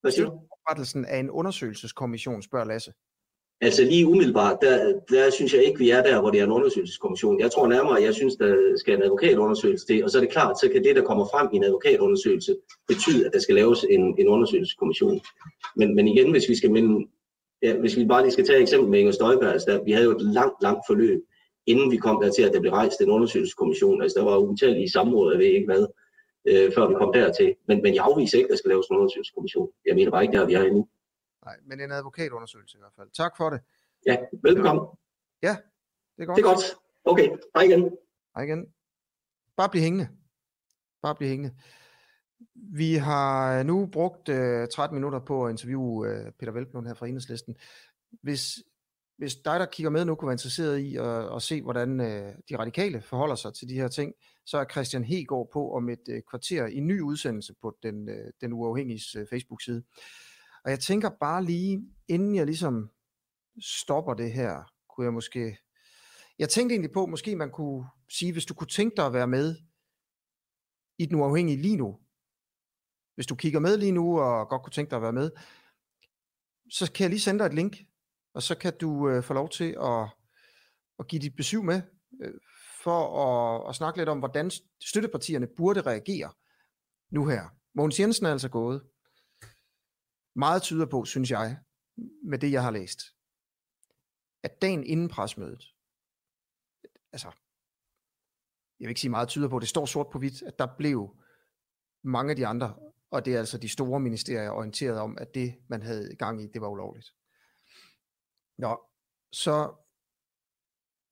hvad 0.00 0.10
siger 0.12 0.26
du? 0.26 0.32
Oprettelsen 0.54 1.04
af 1.04 1.18
en 1.18 1.30
undersøgelseskommission, 1.30 2.42
spørger 2.42 2.64
Lasse. 2.64 2.92
Altså 3.62 3.84
lige 3.84 4.06
umiddelbart, 4.06 4.58
der, 4.62 4.92
der 5.10 5.30
synes 5.30 5.54
jeg 5.54 5.64
ikke, 5.64 5.78
vi 5.78 5.90
er 5.90 6.02
der, 6.02 6.20
hvor 6.20 6.30
det 6.30 6.40
er 6.40 6.44
en 6.44 6.50
undersøgelseskommission. 6.50 7.40
Jeg 7.40 7.50
tror 7.50 7.66
nærmere, 7.66 8.02
jeg 8.02 8.14
synes, 8.14 8.36
der 8.36 8.76
skal 8.76 8.96
en 8.96 9.02
advokatundersøgelse 9.02 9.86
til, 9.86 10.04
og 10.04 10.10
så 10.10 10.18
er 10.18 10.22
det 10.22 10.32
klart, 10.32 10.60
så 10.60 10.68
kan 10.72 10.84
det, 10.84 10.96
der 10.96 11.02
kommer 11.02 11.24
frem 11.24 11.48
i 11.52 11.56
en 11.56 11.64
advokatundersøgelse, 11.64 12.56
betyde, 12.88 13.26
at 13.26 13.32
der 13.32 13.38
skal 13.38 13.54
laves 13.54 13.84
en, 13.90 14.14
en 14.18 14.28
undersøgelseskommission. 14.28 15.20
Men, 15.76 15.94
men 15.94 16.08
igen, 16.08 16.30
hvis 16.30 16.48
vi 16.48 16.54
skal 16.56 16.70
minde, 16.70 17.06
ja, 17.62 17.76
hvis 17.76 17.96
vi 17.96 18.04
bare 18.04 18.22
lige 18.22 18.32
skal 18.32 18.46
tage 18.46 18.56
et 18.56 18.62
eksempel 18.62 18.90
med 18.90 18.98
Inger 18.98 19.12
Støjberg, 19.12 19.52
altså 19.52 19.70
der, 19.70 19.84
vi 19.84 19.92
havde 19.92 20.04
jo 20.04 20.16
et 20.16 20.22
langt, 20.22 20.62
langt 20.62 20.82
forløb, 20.86 21.20
inden 21.66 21.90
vi 21.90 21.96
kom 21.96 22.22
der 22.22 22.30
til, 22.30 22.42
at 22.42 22.52
der 22.52 22.60
blev 22.60 22.72
rejst 22.72 23.00
en 23.00 23.10
undersøgelseskommission. 23.10 24.02
Altså 24.02 24.18
der 24.18 24.24
var 24.24 24.36
utallige 24.38 24.90
samråd, 24.90 25.32
jeg 25.32 25.38
ved 25.38 25.46
ikke 25.46 25.66
hvad, 25.66 25.86
øh, 26.48 26.72
før 26.72 26.88
vi 26.88 26.94
kom 26.94 27.12
dertil. 27.12 27.54
Men, 27.68 27.82
men 27.82 27.94
jeg 27.94 28.04
afviser 28.04 28.38
ikke, 28.38 28.48
at 28.48 28.50
der 28.50 28.56
skal 28.56 28.68
laves 28.68 28.86
en 28.86 28.96
undersøgelseskommission. 28.96 29.68
Jeg 29.86 29.94
mener 29.94 30.10
bare 30.10 30.22
ikke, 30.22 30.38
der 30.38 30.46
vi 30.46 30.54
er 30.54 30.62
endnu. 30.62 30.86
Nej, 31.44 31.56
men 31.66 31.80
en 31.80 31.92
advokatundersøgelse 31.92 32.78
i 32.78 32.80
hvert 32.80 32.92
fald. 32.96 33.10
Tak 33.10 33.36
for 33.36 33.50
det. 33.50 33.60
Ja, 34.06 34.16
velkommen. 34.42 34.86
Ja, 35.42 35.56
det 36.16 36.22
er 36.22 36.26
godt. 36.26 36.36
Det 36.36 36.44
er 36.44 36.48
godt. 36.48 36.64
Okay, 37.04 37.28
hej 37.54 37.64
igen. 37.64 37.96
Hej 38.34 38.44
igen. 38.44 38.66
Bare 39.56 39.68
bliv 39.68 39.82
hængende. 39.82 40.08
Bare 41.02 41.14
bliv 41.14 41.28
hængende. 41.28 41.54
Vi 42.54 42.94
har 42.94 43.62
nu 43.62 43.86
brugt 43.86 44.28
øh, 44.28 44.68
13 44.68 44.94
minutter 44.94 45.18
på 45.18 45.46
at 45.46 45.50
interviewe 45.50 46.08
uh, 46.08 46.32
Peter 46.38 46.52
Velblom 46.52 46.86
her 46.86 46.94
fra 46.94 47.06
Enhedslisten. 47.06 47.56
Hvis 48.22 48.58
hvis 49.20 49.36
dig, 49.36 49.60
der 49.60 49.66
kigger 49.66 49.90
med 49.90 50.04
nu, 50.04 50.14
kunne 50.14 50.26
være 50.26 50.34
interesseret 50.34 50.78
i 50.78 50.96
at, 50.96 51.34
at 51.36 51.42
se, 51.42 51.62
hvordan 51.62 52.00
øh, 52.00 52.34
de 52.48 52.58
radikale 52.58 53.02
forholder 53.02 53.34
sig 53.34 53.54
til 53.54 53.68
de 53.68 53.74
her 53.74 53.88
ting, 53.88 54.14
så 54.46 54.58
er 54.58 54.64
Christian 54.70 55.04
Hegård 55.04 55.50
på 55.52 55.74
om 55.74 55.88
et 55.88 56.08
øh, 56.08 56.22
kvarter 56.30 56.66
i 56.66 56.76
en 56.76 56.86
ny 56.86 57.00
udsendelse 57.00 57.54
på 57.62 57.76
den, 57.82 58.08
øh, 58.08 58.32
den 58.40 58.52
uafhængige 58.52 59.18
øh, 59.18 59.26
Facebook-side. 59.30 59.82
Og 60.64 60.70
jeg 60.70 60.80
tænker 60.80 61.10
bare 61.20 61.44
lige, 61.44 61.82
inden 62.08 62.34
jeg 62.34 62.46
ligesom 62.46 62.90
stopper 63.60 64.14
det 64.14 64.32
her, 64.32 64.72
kunne 64.88 65.04
jeg 65.04 65.12
måske... 65.12 65.58
Jeg 66.38 66.48
tænkte 66.48 66.72
egentlig 66.72 66.92
på, 66.92 67.06
måske 67.06 67.36
man 67.36 67.50
kunne 67.50 67.86
sige, 68.08 68.32
hvis 68.32 68.46
du 68.46 68.54
kunne 68.54 68.66
tænke 68.66 68.96
dig 68.96 69.06
at 69.06 69.12
være 69.12 69.26
med 69.26 69.56
i 70.98 71.06
den 71.06 71.20
uafhængige 71.20 71.62
lige 71.62 71.76
nu, 71.76 71.98
hvis 73.14 73.26
du 73.26 73.34
kigger 73.34 73.60
med 73.60 73.76
lige 73.76 73.92
nu 73.92 74.20
og 74.20 74.48
godt 74.48 74.62
kunne 74.62 74.72
tænke 74.72 74.90
dig 74.90 74.96
at 74.96 75.02
være 75.02 75.12
med, 75.12 75.30
så 76.70 76.92
kan 76.92 77.02
jeg 77.04 77.10
lige 77.10 77.20
sende 77.20 77.38
dig 77.38 77.46
et 77.46 77.54
link, 77.54 77.76
og 78.34 78.42
så 78.42 78.54
kan 78.54 78.72
du 78.80 79.08
øh, 79.08 79.22
få 79.22 79.34
lov 79.34 79.48
til 79.48 79.76
at, 79.82 80.08
at 80.98 81.08
give 81.08 81.22
dit 81.22 81.36
besøg 81.36 81.64
med, 81.64 81.82
øh, 82.22 82.34
for 82.82 83.24
at, 83.26 83.68
at 83.68 83.74
snakke 83.74 83.98
lidt 83.98 84.08
om, 84.08 84.18
hvordan 84.18 84.50
støttepartierne 84.80 85.46
burde 85.56 85.80
reagere 85.80 86.32
nu 87.10 87.26
her. 87.26 87.48
Mogens 87.74 88.00
Jensen 88.00 88.26
er 88.26 88.32
altså 88.32 88.48
gået. 88.48 88.82
Meget 90.36 90.62
tyder 90.62 90.86
på, 90.86 91.04
synes 91.04 91.30
jeg, 91.30 91.58
med 92.24 92.38
det 92.38 92.52
jeg 92.52 92.62
har 92.62 92.70
læst, 92.70 93.00
at 94.42 94.62
dagen 94.62 94.84
inden 94.84 95.08
presmødet, 95.08 95.64
altså, 97.12 97.28
jeg 98.80 98.86
vil 98.86 98.88
ikke 98.88 99.00
sige 99.00 99.10
meget 99.10 99.28
tyder 99.28 99.48
på, 99.48 99.58
det 99.58 99.68
står 99.68 99.86
sort 99.86 100.06
på 100.12 100.18
hvidt, 100.18 100.42
at 100.42 100.58
der 100.58 100.76
blev 100.78 101.16
mange 102.04 102.30
af 102.30 102.36
de 102.36 102.46
andre, 102.46 102.78
og 103.10 103.24
det 103.24 103.34
er 103.34 103.38
altså 103.38 103.58
de 103.58 103.68
store 103.68 104.00
ministerier 104.00 104.50
orienteret 104.50 104.98
om, 104.98 105.18
at 105.20 105.34
det, 105.34 105.54
man 105.68 105.82
havde 105.82 106.16
gang 106.16 106.42
i, 106.42 106.46
det 106.46 106.60
var 106.60 106.68
ulovligt. 106.68 107.14
Nå, 108.58 108.80
så 109.32 109.74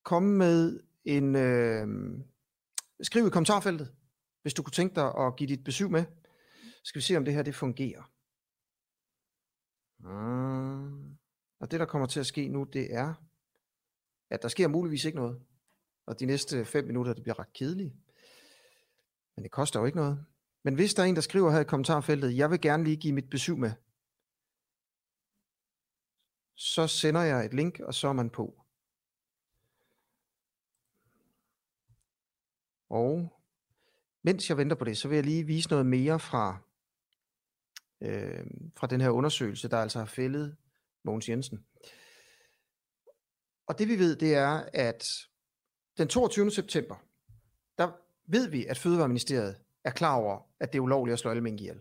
kom 0.05 0.23
med 0.23 0.81
en, 1.05 1.37
øh, 1.37 1.89
skriv 3.03 3.27
i 3.27 3.31
kommentarfeltet, 3.31 3.95
hvis 4.43 4.55
du 4.55 4.63
kunne 4.63 4.73
tænke 4.73 4.95
dig 4.95 5.15
at 5.15 5.37
give 5.37 5.49
dit 5.49 5.65
besøg 5.65 5.91
med. 5.91 6.05
Skal 6.85 6.99
vi 6.99 7.05
se, 7.05 7.17
om 7.17 7.25
det 7.25 7.35
her 7.35 7.43
det 7.43 7.55
fungerer. 7.55 8.13
Mm. 9.99 11.19
Og 11.61 11.71
det, 11.71 11.81
der 11.81 11.87
kommer 11.87 12.07
til 12.07 12.21
at 12.21 12.27
ske 12.27 12.49
nu, 12.49 12.65
det 12.65 12.95
er, 12.95 13.15
at 14.31 14.43
der 14.43 14.49
sker 14.49 14.69
muligvis 14.69 15.05
ikke 15.05 15.19
noget. 15.19 15.43
Og 16.07 16.21
de 16.21 16.27
næste 16.27 16.65
fem 16.65 16.85
minutter, 16.85 17.13
det 17.13 17.23
bliver 17.23 17.39
ret 17.39 17.53
kedeligt. 17.53 17.95
Men 19.37 19.43
det 19.43 19.51
koster 19.51 19.81
jo 19.81 19.87
ikke 19.87 19.99
noget. 19.99 20.25
Men 20.65 20.75
hvis 20.75 20.95
der 20.95 21.03
er 21.03 21.07
en, 21.07 21.15
der 21.15 21.21
skriver 21.21 21.51
her 21.51 21.61
i 21.61 21.65
kommentarfeltet, 21.65 22.37
jeg 22.37 22.51
vil 22.51 22.61
gerne 22.61 22.85
lige 22.85 22.97
give 22.97 23.13
mit 23.13 23.31
besøg 23.31 23.59
med, 23.59 23.73
så 26.55 26.87
sender 26.87 27.21
jeg 27.21 27.45
et 27.45 27.55
link, 27.55 27.81
og 27.81 27.95
så 27.95 28.09
er 28.09 28.13
man 28.13 28.31
på. 28.31 28.65
Og 32.89 33.41
mens 34.23 34.49
jeg 34.49 34.57
venter 34.57 34.77
på 34.77 34.85
det, 34.85 34.99
så 34.99 35.09
vil 35.09 35.15
jeg 35.15 35.25
lige 35.25 35.45
vise 35.45 35.71
noget 35.71 35.87
mere 35.87 36.21
fra, 36.21 36.68
øh, 38.01 38.47
fra 38.77 38.87
den 38.87 39.01
her 39.01 39.11
undersøgelse, 39.11 39.69
der 39.69 39.79
altså 39.79 39.99
har 39.99 40.07
fældet 40.07 40.57
Mogens 41.05 41.29
Jensen. 41.29 41.65
Og 43.67 43.79
det 43.79 43.89
vi 43.89 43.99
ved, 43.99 44.17
det 44.17 44.35
er, 44.35 44.65
at 44.73 45.09
den 45.99 46.09
22. 46.09 46.51
september, 46.51 46.97
der 47.79 47.93
ved 48.27 48.49
vi, 48.49 48.67
at 48.67 48.79
Fødevareministeriet 48.79 49.57
er 49.85 49.91
klar 49.91 50.17
over, 50.17 50.41
at 50.61 50.73
det 50.73 50.79
er 50.79 50.83
ulovligt 50.83 51.13
at 51.13 51.19
slå 51.19 51.31
alle 51.31 51.43
mink 51.43 51.61
ihjel. 51.61 51.81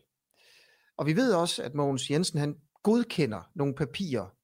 Og 0.97 1.05
vi 1.05 1.15
ved 1.15 1.33
også, 1.33 1.63
at 1.63 1.73
Mogens 1.73 2.11
Jensen 2.11 2.39
han 2.39 2.61
godkender 2.83 3.51
nogle 3.55 3.75
papirer, 3.75 4.35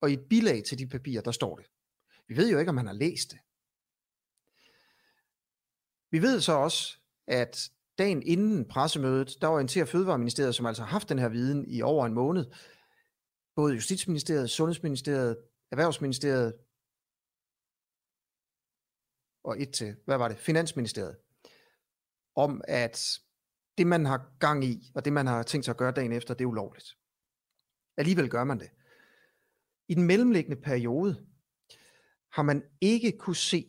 og 0.00 0.10
i 0.10 0.12
et 0.12 0.28
bilag 0.30 0.64
til 0.64 0.78
de 0.78 0.86
papirer, 0.86 1.22
der 1.22 1.30
står 1.30 1.56
det. 1.56 1.66
Vi 2.28 2.36
ved 2.36 2.50
jo 2.50 2.58
ikke, 2.58 2.68
om 2.68 2.76
han 2.76 2.86
har 2.86 2.94
læst 2.94 3.30
det. 3.30 3.38
Vi 6.10 6.22
ved 6.22 6.40
så 6.40 6.52
også, 6.52 6.98
at 7.26 7.70
dagen 7.98 8.22
inden 8.22 8.68
pressemødet, 8.68 9.36
der 9.40 9.48
orienterer 9.48 9.84
Fødevareministeriet, 9.84 10.54
som 10.54 10.66
altså 10.66 10.82
har 10.82 10.90
haft 10.90 11.08
den 11.08 11.18
her 11.18 11.28
viden 11.28 11.70
i 11.70 11.82
over 11.82 12.06
en 12.06 12.14
måned, 12.14 12.44
både 13.56 13.74
Justitsministeriet, 13.74 14.50
Sundhedsministeriet, 14.50 15.38
Erhvervsministeriet 15.70 16.54
og 19.44 19.62
et 19.62 19.72
til, 19.72 19.96
hvad 20.04 20.18
var 20.18 20.28
det, 20.28 20.38
Finansministeriet, 20.38 21.16
om 22.36 22.60
at 22.68 23.20
det 23.78 23.86
man 23.86 24.06
har 24.06 24.36
gang 24.40 24.64
i, 24.64 24.92
og 24.94 25.04
det 25.04 25.12
man 25.12 25.26
har 25.26 25.42
tænkt 25.42 25.64
sig 25.64 25.72
at 25.72 25.78
gøre 25.78 25.92
dagen 25.92 26.12
efter, 26.12 26.34
det 26.34 26.44
er 26.44 26.48
ulovligt. 26.48 26.96
Alligevel 27.96 28.30
gør 28.30 28.44
man 28.44 28.58
det. 28.58 28.70
I 29.88 29.94
den 29.94 30.06
mellemliggende 30.06 30.60
periode 30.62 31.26
har 32.32 32.42
man 32.42 32.62
ikke 32.80 33.18
kunne 33.18 33.36
se, 33.36 33.66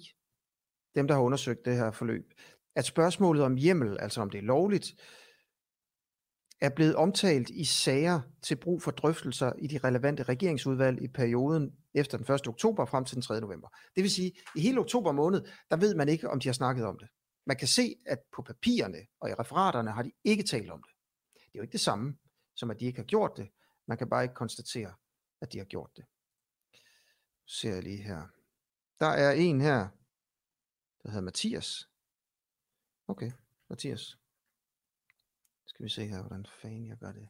dem 0.96 1.08
der 1.08 1.16
har 1.16 1.22
undersøgt 1.22 1.66
det 1.66 1.76
her 1.76 1.92
forløb, 1.92 2.34
at 2.78 2.86
spørgsmålet 2.86 3.44
om 3.44 3.56
hjemmel, 3.56 3.98
altså 4.00 4.22
om 4.22 4.30
det 4.30 4.38
er 4.38 4.42
lovligt, 4.42 4.96
er 6.62 6.70
blevet 6.70 6.96
omtalt 6.96 7.50
i 7.50 7.66
sager 7.66 8.22
til 8.42 8.56
brug 8.56 8.82
for 8.82 8.92
drøftelser 8.92 9.54
i 9.60 9.68
de 9.68 9.78
relevante 9.78 10.24
regeringsudvalg 10.24 11.02
i 11.02 11.08
perioden 11.08 11.76
efter 11.94 12.18
den 12.18 12.34
1. 12.34 12.48
oktober 12.48 12.86
frem 12.86 13.06
til 13.06 13.16
den 13.16 13.22
3. 13.22 13.42
november. 13.42 13.68
Det 13.96 14.04
vil 14.04 14.12
sige, 14.12 14.32
i 14.56 14.62
hele 14.62 14.80
oktober 14.80 15.12
måned, 15.12 15.42
der 15.70 15.78
ved 15.78 15.96
man 15.96 16.10
ikke, 16.10 16.30
om 16.30 16.40
de 16.40 16.48
har 16.48 16.54
snakket 16.54 16.86
om 16.86 16.98
det. 17.00 17.08
Man 17.46 17.58
kan 17.58 17.68
se, 17.68 17.96
at 18.06 18.20
på 18.36 18.42
papirerne 18.42 19.00
og 19.20 19.30
i 19.30 19.34
referaterne 19.34 19.92
har 19.92 20.04
de 20.04 20.12
ikke 20.24 20.44
talt 20.44 20.72
om 20.72 20.84
det. 20.84 20.92
Det 21.34 21.56
er 21.56 21.60
jo 21.60 21.62
ikke 21.62 21.72
det 21.72 21.82
samme, 21.82 22.18
som 22.56 22.72
at 22.72 22.80
de 22.80 22.86
ikke 22.86 23.00
har 23.00 23.06
gjort 23.06 23.32
det. 23.38 23.50
Man 23.88 23.98
kan 23.98 24.10
bare 24.10 24.24
ikke 24.24 24.36
konstatere, 24.36 24.94
at 25.42 25.54
de 25.54 25.58
har 25.58 25.66
gjort 25.66 25.90
det. 25.96 26.06
Ser 27.48 27.74
jeg 27.74 27.84
lige 27.84 28.04
her. 28.04 28.28
Der 29.00 29.08
er 29.08 29.32
en 29.32 29.62
her, 29.62 29.88
der 31.04 31.10
hedder 31.10 31.22
Mathias. 31.22 31.88
Okay, 33.08 33.32
Mathias. 33.70 34.18
Skal 35.66 35.84
vi 35.84 35.90
se 35.90 36.08
her, 36.08 36.22
hvordan 36.22 36.46
fanden 36.62 36.88
jeg 36.88 36.98
gør 36.98 37.12
det. 37.12 37.30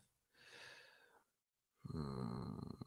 Hmm. 1.83 2.77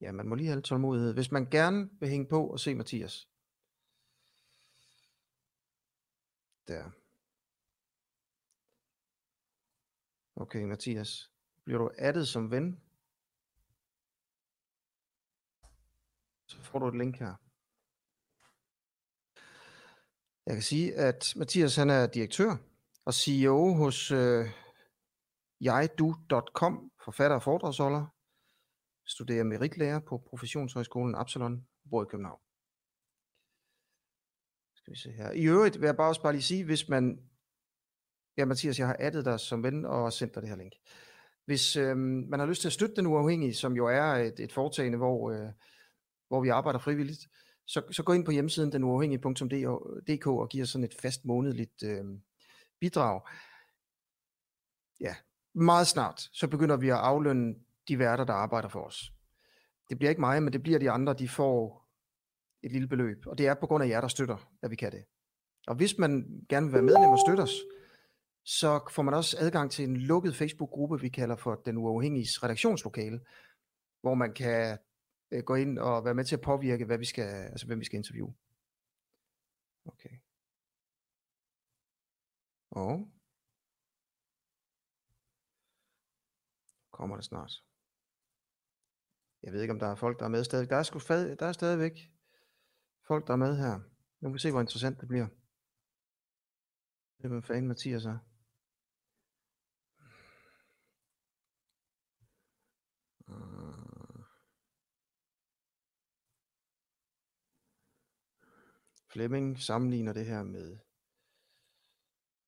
Ja, 0.00 0.12
man 0.12 0.28
må 0.28 0.34
lige 0.34 0.46
have 0.46 0.56
lidt 0.56 0.64
tålmodighed. 0.64 1.14
Hvis 1.14 1.30
man 1.30 1.50
gerne 1.50 1.90
vil 2.00 2.08
hænge 2.08 2.28
på 2.28 2.46
og 2.46 2.60
se 2.60 2.74
Mathias. 2.74 3.28
Der. 6.68 6.90
Okay, 10.36 10.64
Mathias. 10.64 11.32
Bliver 11.64 11.78
du 11.78 11.90
addet 11.98 12.28
som 12.28 12.50
ven? 12.50 12.80
Så 16.46 16.62
får 16.62 16.78
du 16.78 16.88
et 16.88 16.98
link 16.98 17.16
her. 17.16 17.49
Jeg 20.46 20.54
kan 20.54 20.62
sige, 20.62 20.94
at 20.94 21.32
Mathias 21.36 21.76
han 21.76 21.90
er 21.90 22.06
direktør 22.06 22.56
og 23.04 23.14
CEO 23.14 23.74
hos 23.74 24.10
øh, 24.10 24.46
jegdu.com, 25.60 26.90
forfatter 27.04 27.36
og 27.36 27.42
foredragsholder, 27.42 28.06
studerer 29.06 29.44
meritlærer 29.44 30.00
på 30.00 30.18
Professionshøjskolen 30.18 31.14
Absalon, 31.14 31.66
bor 31.90 32.02
i 32.02 32.06
København. 32.10 32.40
Skal 34.74 34.92
vi 34.92 34.98
se 34.98 35.12
her. 35.12 35.30
I 35.30 35.44
øvrigt 35.44 35.80
vil 35.80 35.86
jeg 35.86 35.96
bare 35.96 36.08
også 36.08 36.22
bare 36.22 36.32
lige 36.32 36.42
sige, 36.42 36.64
hvis 36.64 36.88
man, 36.88 37.18
ja 38.36 38.44
Mathias, 38.44 38.78
jeg 38.78 38.86
har 38.86 38.96
addet 38.98 39.24
dig 39.24 39.40
som 39.40 39.62
ven 39.62 39.84
og 39.84 40.12
sendt 40.12 40.34
dig 40.34 40.42
det 40.42 40.50
her 40.50 40.56
link. 40.56 40.72
Hvis 41.44 41.76
øh, 41.76 41.96
man 41.96 42.40
har 42.40 42.46
lyst 42.46 42.60
til 42.60 42.68
at 42.68 42.72
støtte 42.72 42.96
den 42.96 43.06
uafhængige, 43.06 43.54
som 43.54 43.76
jo 43.76 43.86
er 43.86 44.04
et, 44.04 44.40
et 44.40 44.52
foretagende, 44.52 44.98
hvor, 44.98 45.30
øh, 45.30 45.48
hvor 46.28 46.40
vi 46.40 46.48
arbejder 46.48 46.78
frivilligt, 46.78 47.28
så, 47.70 47.82
så 47.90 48.02
gå 48.02 48.12
ind 48.12 48.24
på 48.24 48.30
hjemmesiden 48.30 48.72
denuafhængige.dk 48.72 50.26
og 50.26 50.48
giv 50.48 50.62
os 50.62 50.68
sådan 50.68 50.84
et 50.84 50.94
fast 51.02 51.24
månedligt 51.24 51.82
øh, 51.82 52.04
bidrag. 52.80 53.20
Ja, 55.00 55.14
meget 55.54 55.86
snart, 55.86 56.28
så 56.32 56.48
begynder 56.48 56.76
vi 56.76 56.88
at 56.88 56.96
aflønne 56.96 57.54
de 57.88 57.98
værter, 57.98 58.24
der 58.24 58.32
arbejder 58.32 58.68
for 58.68 58.80
os. 58.80 59.12
Det 59.88 59.98
bliver 59.98 60.10
ikke 60.10 60.20
mig, 60.20 60.42
men 60.42 60.52
det 60.52 60.62
bliver 60.62 60.78
de 60.78 60.90
andre, 60.90 61.14
de 61.14 61.28
får 61.28 61.88
et 62.62 62.72
lille 62.72 62.88
beløb. 62.88 63.26
Og 63.26 63.38
det 63.38 63.46
er 63.46 63.54
på 63.54 63.66
grund 63.66 63.84
af 63.84 63.88
jer, 63.88 64.00
der 64.00 64.08
støtter, 64.08 64.50
at 64.62 64.70
vi 64.70 64.76
kan 64.76 64.92
det. 64.92 65.04
Og 65.66 65.74
hvis 65.74 65.98
man 65.98 66.40
gerne 66.48 66.66
vil 66.66 66.72
være 66.72 66.82
medlem 66.82 67.08
og 67.08 67.18
støtte 67.26 67.40
os, 67.40 67.54
så 68.44 68.80
får 68.90 69.02
man 69.02 69.14
også 69.14 69.36
adgang 69.40 69.70
til 69.70 69.84
en 69.84 69.96
lukket 69.96 70.36
Facebook-gruppe, 70.36 71.00
vi 71.00 71.08
kalder 71.08 71.36
for 71.36 71.54
Den 71.54 71.76
Uafhængige 71.76 72.26
Redaktionslokale, 72.42 73.20
hvor 74.00 74.14
man 74.14 74.32
kan 74.32 74.78
øh, 75.30 75.44
gå 75.44 75.54
ind 75.54 75.78
og 75.78 76.04
være 76.04 76.14
med 76.14 76.24
til 76.24 76.36
at 76.36 76.42
påvirke, 76.42 76.84
hvad 76.84 76.98
vi 76.98 77.04
skal, 77.04 77.22
altså 77.24 77.66
hvem 77.66 77.80
vi 77.80 77.84
skal 77.84 77.96
interviewe. 77.96 78.34
Okay. 79.84 80.16
Og 82.70 83.12
kommer 86.90 87.16
det 87.16 87.24
snart. 87.24 87.52
Jeg 89.42 89.52
ved 89.52 89.62
ikke, 89.62 89.72
om 89.72 89.78
der 89.78 89.86
er 89.86 89.94
folk, 89.94 90.18
der 90.18 90.24
er 90.24 90.28
med 90.28 90.44
stadig. 90.44 90.70
Der 90.70 90.76
er, 90.76 90.82
sgu 90.82 90.98
fad, 90.98 91.36
der 91.36 91.46
er 91.46 91.52
stadigvæk 91.52 92.12
folk, 93.06 93.26
der 93.26 93.32
er 93.32 93.36
med 93.36 93.56
her. 93.56 93.78
Nu 94.20 94.28
kan 94.28 94.34
vi 94.34 94.38
se, 94.38 94.50
hvor 94.50 94.60
interessant 94.60 95.00
det 95.00 95.08
bliver. 95.08 95.28
Det 97.18 97.32
er 97.32 97.40
fanden 97.40 97.68
Mathias 97.68 98.04
er. 98.04 98.18
Flemming 109.12 109.58
sammenligner 109.58 110.12
det 110.12 110.26
her 110.26 110.42
med 110.42 110.78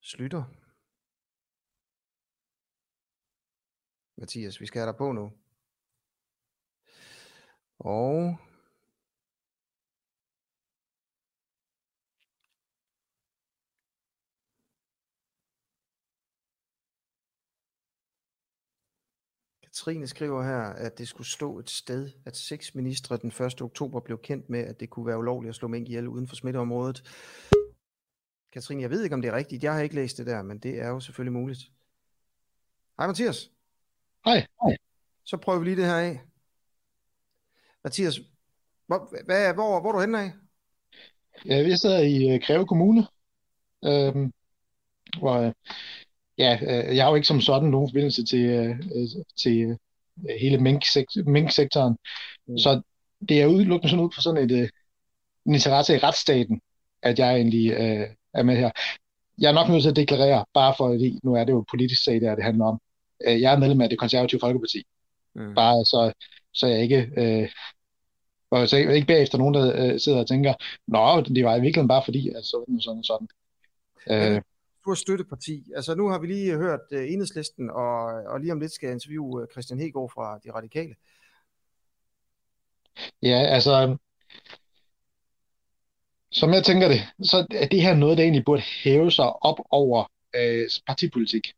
Slytter. 0.00 0.44
Mathias, 4.16 4.60
vi 4.60 4.66
skal 4.66 4.80
have 4.80 4.92
dig 4.92 4.98
på 4.98 5.12
nu. 5.12 5.32
Og 7.78 8.36
Katrine 19.72 20.06
skriver 20.06 20.42
her, 20.42 20.60
at 20.60 20.98
det 20.98 21.08
skulle 21.08 21.26
stå 21.26 21.58
et 21.58 21.70
sted, 21.70 22.10
at 22.26 22.36
seks 22.36 22.74
ministre 22.74 23.16
den 23.16 23.28
1. 23.28 23.62
oktober 23.62 24.00
blev 24.00 24.18
kendt 24.18 24.50
med, 24.50 24.60
at 24.60 24.80
det 24.80 24.90
kunne 24.90 25.06
være 25.06 25.18
ulovligt 25.18 25.48
at 25.48 25.54
slå 25.54 25.68
mink 25.68 25.88
ihjel 25.88 26.08
uden 26.08 26.28
for 26.28 26.36
smitteområdet. 26.36 27.04
Katrine, 28.52 28.82
jeg 28.82 28.90
ved 28.90 29.02
ikke, 29.02 29.14
om 29.14 29.22
det 29.22 29.28
er 29.28 29.36
rigtigt. 29.36 29.64
Jeg 29.64 29.74
har 29.74 29.80
ikke 29.80 29.94
læst 29.94 30.18
det 30.18 30.26
der, 30.26 30.42
men 30.42 30.58
det 30.58 30.80
er 30.80 30.88
jo 30.88 31.00
selvfølgelig 31.00 31.32
muligt. 31.32 31.60
Hej 32.98 33.06
Mathias. 33.06 33.50
Hej. 34.24 34.46
Hej. 34.62 34.76
Så 35.24 35.36
prøver 35.36 35.58
vi 35.58 35.64
lige 35.64 35.76
det 35.76 35.86
her 35.86 35.96
af. 35.96 36.20
Mathias, 37.84 38.20
hvor, 38.86 39.24
hvad, 39.24 39.54
hvor, 39.54 39.80
hvor 39.80 39.88
er 39.88 39.92
du 39.92 40.00
henne 40.00 40.20
af? 40.20 40.32
Ja, 41.46 41.62
vi 41.62 41.76
sidder 41.76 41.98
i 41.98 42.34
uh, 42.34 42.40
Greve 42.46 42.66
Kommune, 42.66 43.06
øhm, 43.84 44.32
hvor 45.18 45.32
øh, 45.32 45.52
ja, 46.38 46.58
øh, 46.62 46.96
jeg 46.96 47.04
har 47.04 47.10
jo 47.10 47.14
ikke 47.14 47.26
som 47.26 47.40
sådan 47.40 47.68
nogen 47.68 47.88
forbindelse 47.88 48.24
til, 48.24 48.44
øh, 48.44 48.76
til 49.42 49.60
øh, 49.60 49.76
hele 50.40 50.58
mink-sektoren. 51.26 51.96
Mm. 52.46 52.58
Så 52.58 52.82
det 53.28 53.42
er 53.42 53.46
udelukkende 53.46 53.90
sådan 53.90 54.04
ud 54.04 54.10
fra 54.14 54.22
sådan 54.22 54.50
et, 54.50 54.62
øh, 54.62 54.68
en 55.46 55.54
interesse 55.54 55.94
i 55.94 55.98
retsstaten, 55.98 56.60
at 57.02 57.18
jeg 57.18 57.34
egentlig 57.36 57.72
øh, 57.72 58.08
er 58.34 58.42
med 58.42 58.56
her. 58.56 58.70
Jeg 59.38 59.48
er 59.48 59.52
nok 59.52 59.68
nødt 59.68 59.82
til 59.82 59.90
at 59.90 59.96
deklarere, 59.96 60.44
bare 60.54 60.74
fordi 60.78 61.18
nu 61.22 61.34
er 61.34 61.44
det 61.44 61.52
jo 61.52 61.64
politisk 61.70 62.04
sag, 62.04 62.20
der 62.20 62.34
det 62.34 62.44
handler 62.44 62.64
om. 62.64 62.80
Jeg 63.20 63.52
er 63.52 63.58
medlem 63.58 63.80
af 63.80 63.88
det 63.88 63.98
konservative 63.98 64.40
folkeparti. 64.40 64.82
Mm. 65.34 65.54
Bare 65.54 65.84
så, 65.84 66.12
så 66.52 66.66
jeg 66.66 66.82
ikke... 66.82 67.10
Øh, 67.16 67.48
og 68.50 68.68
så 68.68 68.76
ikke 68.76 69.06
bagefter 69.06 69.38
nogen, 69.38 69.54
der 69.54 69.92
øh, 69.92 70.00
sidder 70.00 70.18
og 70.18 70.28
tænker, 70.28 70.54
nå, 70.86 71.20
det 71.20 71.44
var 71.44 71.56
i 71.56 71.60
virkeligheden 71.60 71.88
bare 71.88 72.02
fordi, 72.04 72.28
at 72.28 72.44
sådan 72.44 72.76
og 72.76 72.82
sådan 72.82 72.98
og 72.98 73.04
sådan. 73.04 73.28
Øh, 74.10 74.42
stort 74.82 74.98
støtteparti. 74.98 75.64
Altså 75.76 75.94
nu 75.94 76.08
har 76.08 76.18
vi 76.18 76.26
lige 76.26 76.56
hørt 76.56 76.80
uh, 76.92 77.12
enhedslisten, 77.12 77.70
og, 77.70 78.04
og 78.04 78.40
lige 78.40 78.52
om 78.52 78.60
lidt 78.60 78.72
skal 78.72 78.86
jeg 78.86 78.94
interviewe 78.94 79.42
øh, 79.42 79.48
Christian 79.52 79.80
Hegård 79.80 80.12
fra 80.14 80.38
De 80.44 80.50
Radikale. 80.52 80.94
Ja, 83.22 83.38
altså, 83.46 83.96
som 86.30 86.52
jeg 86.52 86.64
tænker 86.64 86.88
det, 86.88 87.00
så 87.22 87.46
er 87.50 87.66
det 87.66 87.82
her 87.82 87.94
noget, 87.94 88.18
der 88.18 88.24
egentlig 88.24 88.44
burde 88.44 88.62
hæve 88.84 89.10
sig 89.10 89.44
op 89.44 89.60
over 89.70 90.04
uh, 90.36 90.82
partipolitik. 90.86 91.52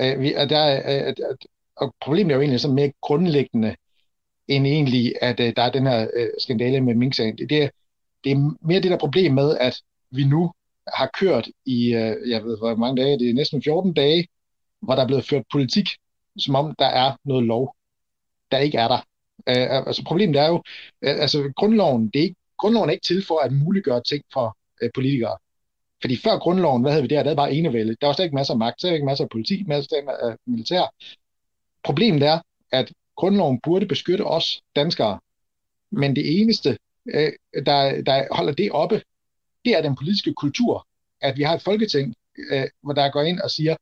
Uh, 0.00 0.20
vi, 0.20 0.34
og, 0.34 0.48
der, 0.48 1.08
uh, 1.08 1.36
og 1.76 1.94
problemet 2.00 2.32
er 2.32 2.36
jo 2.36 2.40
egentlig 2.40 2.60
så 2.60 2.70
mere 2.70 2.92
grundlæggende, 3.00 3.76
end 4.48 4.66
egentlig, 4.66 5.14
at 5.22 5.40
uh, 5.40 5.46
der 5.46 5.62
er 5.62 5.70
den 5.70 5.86
her 5.86 6.02
uh, 6.02 6.26
skandale 6.38 6.80
med 6.80 6.94
Mink-sagen. 6.94 7.38
Det, 7.38 7.50
det, 7.50 7.62
er, 7.62 7.68
det 8.24 8.32
er 8.32 8.56
mere 8.60 8.80
det 8.80 8.90
der 8.90 8.98
problem 8.98 9.32
med, 9.32 9.58
at 9.58 9.82
vi 10.10 10.24
nu 10.24 10.52
har 10.94 11.10
kørt 11.20 11.48
i, 11.66 11.94
øh, 11.94 12.30
jeg 12.30 12.44
ved 12.44 12.58
hvor 12.58 12.76
mange 12.76 13.02
dage, 13.02 13.18
det 13.18 13.30
er 13.30 13.34
næsten 13.34 13.62
14 13.62 13.92
dage, 13.92 14.28
hvor 14.80 14.94
der 14.94 15.02
er 15.02 15.06
blevet 15.06 15.28
ført 15.28 15.44
politik, 15.52 15.88
som 16.38 16.54
om 16.54 16.74
der 16.78 16.86
er 16.86 17.16
noget 17.24 17.44
lov, 17.44 17.76
der 18.50 18.58
ikke 18.58 18.78
er 18.78 18.88
der. 18.88 18.98
Øh, 19.48 19.86
altså 19.86 20.04
problemet 20.04 20.36
er 20.36 20.46
jo, 20.46 20.62
øh, 21.02 21.20
altså 21.20 21.52
grundloven, 21.56 22.10
det 22.10 22.18
er 22.18 22.22
ikke, 22.22 22.36
grundloven 22.58 22.88
er 22.88 22.92
ikke 22.92 23.06
til 23.06 23.24
for 23.26 23.38
at 23.38 23.52
muliggøre 23.52 24.02
ting 24.02 24.24
for 24.32 24.56
øh, 24.82 24.90
politikere. 24.94 25.38
Fordi 26.00 26.16
før 26.16 26.38
grundloven, 26.38 26.82
hvad 26.82 26.92
havde 26.92 27.02
vi 27.02 27.08
der? 27.08 27.16
Der 27.16 27.22
havde 27.22 27.36
bare 27.36 27.52
enevælde. 27.52 27.96
Der 28.00 28.06
var 28.06 28.14
slet 28.14 28.24
ikke 28.24 28.34
masser 28.34 28.54
af 28.54 28.58
magt, 28.58 28.82
der 28.82 28.88
var 28.88 28.94
ikke 28.94 29.06
masser 29.06 29.24
af 29.24 29.30
politik, 29.30 29.68
masser 29.68 29.96
af 30.22 30.36
militær. 30.46 30.94
Problemet 31.84 32.22
er, 32.22 32.40
at 32.72 32.92
grundloven 33.16 33.60
burde 33.60 33.86
beskytte 33.86 34.22
os 34.22 34.62
danskere. 34.76 35.20
Men 35.90 36.16
det 36.16 36.40
eneste, 36.40 36.78
øh, 37.06 37.32
der, 37.66 38.02
der 38.02 38.34
holder 38.34 38.52
det 38.52 38.72
oppe, 38.72 39.02
det 39.64 39.76
er 39.76 39.82
den 39.82 39.96
politiske 39.96 40.34
kultur, 40.34 40.88
at 41.20 41.36
vi 41.36 41.42
har 41.42 41.54
et 41.54 41.62
folketing, 41.62 42.14
øh, 42.52 42.68
hvor 42.82 42.92
der 42.92 43.10
går 43.10 43.22
ind 43.22 43.40
og 43.40 43.50
siger, 43.50 43.76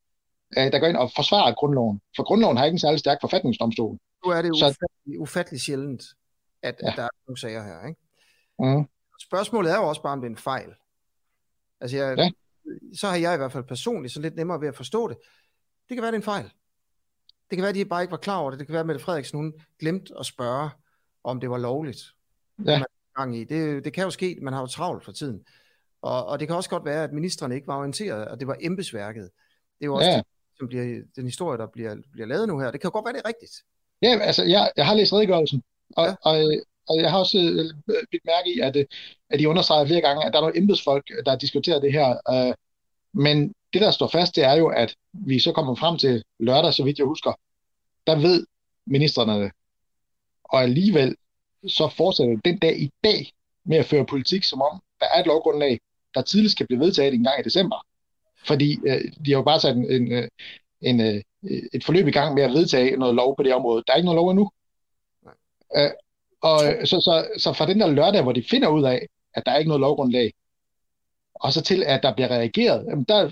øh, 0.59 0.73
der 0.73 0.79
går 0.79 0.87
ind 0.87 0.97
og 0.97 1.11
forsvarer 1.17 1.55
grundloven. 1.55 2.01
For 2.17 2.23
grundloven 2.23 2.57
har 2.57 2.65
ikke 2.65 2.75
en 2.75 2.79
særlig 2.79 3.01
stærk 3.01 3.19
forfatningsdomstol. 3.21 3.99
Nu 4.25 4.31
er 4.31 4.43
det 4.43 4.59
så, 4.59 4.67
ufattelig, 4.67 5.21
ufattelig 5.21 5.61
sjældent, 5.61 6.03
at, 6.63 6.77
ja. 6.83 6.89
at 6.89 6.97
der 6.97 7.03
er 7.03 7.09
nogle 7.27 7.41
sager 7.41 7.63
her. 7.63 7.89
Ikke? 7.89 8.01
Mm. 8.59 8.89
Spørgsmålet 9.21 9.73
er 9.73 9.77
jo 9.77 9.89
også 9.89 10.03
bare, 10.03 10.13
om 10.13 10.21
det 10.21 10.27
er 10.27 10.31
en 10.31 10.37
fejl. 10.37 10.71
Altså, 11.81 11.97
jeg, 11.97 12.19
ja. 12.19 12.31
så 12.95 13.07
har 13.09 13.17
jeg 13.17 13.35
i 13.35 13.37
hvert 13.37 13.53
fald 13.53 13.65
personligt 13.65 14.15
så 14.15 14.21
lidt 14.21 14.37
nemmere 14.37 14.61
ved 14.61 14.69
at 14.69 14.77
forstå 14.77 15.09
det. 15.09 15.17
Det 15.89 15.97
kan 15.97 16.03
være, 16.03 16.13
det 16.13 16.17
er 16.17 16.21
en 16.21 16.23
fejl. 16.23 16.45
Det 17.51 17.57
kan 17.57 17.63
være, 17.63 17.69
at 17.69 17.75
de 17.75 17.85
bare 17.85 18.03
ikke 18.03 18.11
var 18.11 18.17
klar 18.19 18.39
over 18.39 18.51
det. 18.51 18.59
Det 18.59 18.67
kan 18.67 18.73
være, 18.73 18.81
at 18.81 18.87
Mette 18.87 19.05
Frederiksen 19.05 19.39
hun 19.39 19.55
glemte 19.79 20.15
at 20.19 20.27
spørge, 20.27 20.71
om 21.25 21.41
det 21.41 21.51
var 21.51 21.59
lovligt. 21.59 22.01
Ja. 22.59 22.79
Man 22.79 22.87
gang 23.17 23.37
i. 23.37 23.45
Det, 23.45 23.85
det 23.85 23.93
kan 23.93 24.05
jo 24.05 24.11
ske, 24.11 24.39
man 24.43 24.53
har 24.53 24.61
jo 24.61 24.67
travlt 24.67 25.05
for 25.05 25.13
tiden. 25.13 25.45
Og, 26.03 26.27
og 26.27 26.41
det 26.41 26.49
kan 26.49 26.57
også 26.57 26.71
godt 26.71 26.85
være, 26.85 27.05
at 27.05 27.13
ministerne 27.13 27.55
ikke 27.55 27.67
var 27.67 27.79
orienteret, 27.79 28.29
og 28.29 28.41
det 28.41 28.47
var 28.47 28.57
embedsværket. 28.61 29.23
Det 29.79 29.85
er 29.85 29.87
jo 29.87 29.95
også 29.95 30.11
ja. 30.11 30.17
det, 30.17 30.25
som 30.59 30.69
bliver, 30.69 31.03
den 31.17 31.25
historie, 31.25 31.59
der 31.59 31.67
bliver, 31.67 31.97
bliver 32.13 32.27
lavet 32.27 32.49
nu 32.49 32.59
her. 32.59 32.71
Det 32.71 32.81
kan 32.81 32.89
jo 32.89 32.93
godt 32.93 33.05
være, 33.05 33.15
det 33.15 33.23
er 33.25 33.29
rigtigt. 33.29 33.53
Ja, 34.03 34.19
altså, 34.19 34.45
jeg, 34.45 34.73
jeg 34.77 34.87
har 34.87 34.95
læst 34.95 35.13
redegørelsen, 35.13 35.63
og, 35.97 36.07
ja. 36.07 36.15
og, 36.23 36.45
og 36.89 36.97
jeg 36.97 37.11
har 37.11 37.19
også 37.19 37.39
øh, 37.39 37.95
bidt 38.11 38.25
mærke 38.25 38.55
i, 38.57 38.61
at, 38.61 38.77
øh, 38.77 38.85
at 39.31 39.39
de 39.39 39.49
understreger 39.49 39.87
flere 39.87 40.01
gange, 40.01 40.27
at 40.27 40.33
der 40.33 40.39
er 40.39 40.43
nogle 40.43 40.59
embedsfolk, 40.59 41.11
der 41.27 41.37
diskuterer 41.37 41.81
det 41.81 41.93
her. 41.93 42.09
Øh, 42.31 42.55
men 43.13 43.55
det, 43.73 43.81
der 43.81 43.91
står 43.91 44.09
fast, 44.09 44.37
det 44.37 44.45
er 44.45 44.55
jo, 44.55 44.69
at 44.69 44.97
vi 45.13 45.41
så 45.41 45.53
kommer 45.53 45.75
frem 45.75 45.99
til 45.99 46.25
lørdag, 46.39 46.75
så 46.75 46.85
vidt 46.85 46.99
jeg 46.99 47.07
husker, 47.07 47.33
der 48.07 48.17
ved 48.17 48.47
ministerne 48.87 49.43
det. 49.43 49.51
Og 50.45 50.63
alligevel 50.63 51.17
så 51.69 51.89
fortsætter 51.97 52.37
den 52.45 52.59
dag 52.59 52.81
i 52.81 52.91
dag 53.05 53.33
med 53.65 53.77
at 53.77 53.87
føre 53.87 54.07
politik, 54.07 54.45
som 54.45 54.63
om 54.63 54.83
der 55.01 55.07
er 55.07 55.21
et 55.21 55.27
lovgrundlag, 55.27 55.81
der 56.15 56.23
tidligst 56.23 56.57
kan 56.57 56.67
blive 56.67 56.81
vedtaget 56.81 57.15
en 57.15 57.25
gang 57.25 57.41
i 57.41 57.43
december. 57.43 57.87
Fordi 58.47 58.79
øh, 58.87 59.13
de 59.25 59.31
har 59.31 59.39
jo 59.39 59.43
bare 59.43 59.61
sat 59.61 59.77
en, 59.77 59.91
en, 59.91 60.13
øh, 60.13 60.29
en, 60.81 61.01
øh, 61.01 61.23
et 61.73 61.85
forløb 61.85 62.07
i 62.07 62.11
gang 62.11 62.35
med 62.35 62.43
at 62.43 62.51
vedtage 62.51 62.97
noget 62.97 63.15
lov 63.15 63.37
på 63.37 63.43
det 63.43 63.55
område. 63.55 63.83
Der 63.87 63.93
er 63.93 63.97
ikke 63.97 64.07
noget 64.07 64.17
lov 64.17 64.31
endnu. 64.31 64.51
Øh, 65.77 65.91
og 66.41 66.61
så, 66.61 67.01
så, 67.01 67.29
så 67.39 67.53
fra 67.53 67.67
den 67.67 67.81
der 67.81 67.87
lørdag, 67.87 68.23
hvor 68.23 68.33
de 68.33 68.45
finder 68.51 68.69
ud 68.69 68.85
af, 68.85 69.07
at 69.35 69.47
der 69.47 69.53
er 69.53 69.59
ikke 69.59 69.69
noget 69.69 69.81
lovgrundlag, 69.81 70.33
og 71.35 71.53
så 71.53 71.63
til, 71.63 71.85
at 71.87 72.03
der 72.03 72.15
bliver 72.15 72.29
reageret, 72.29 72.87
jamen 72.87 73.05
der 73.05 73.31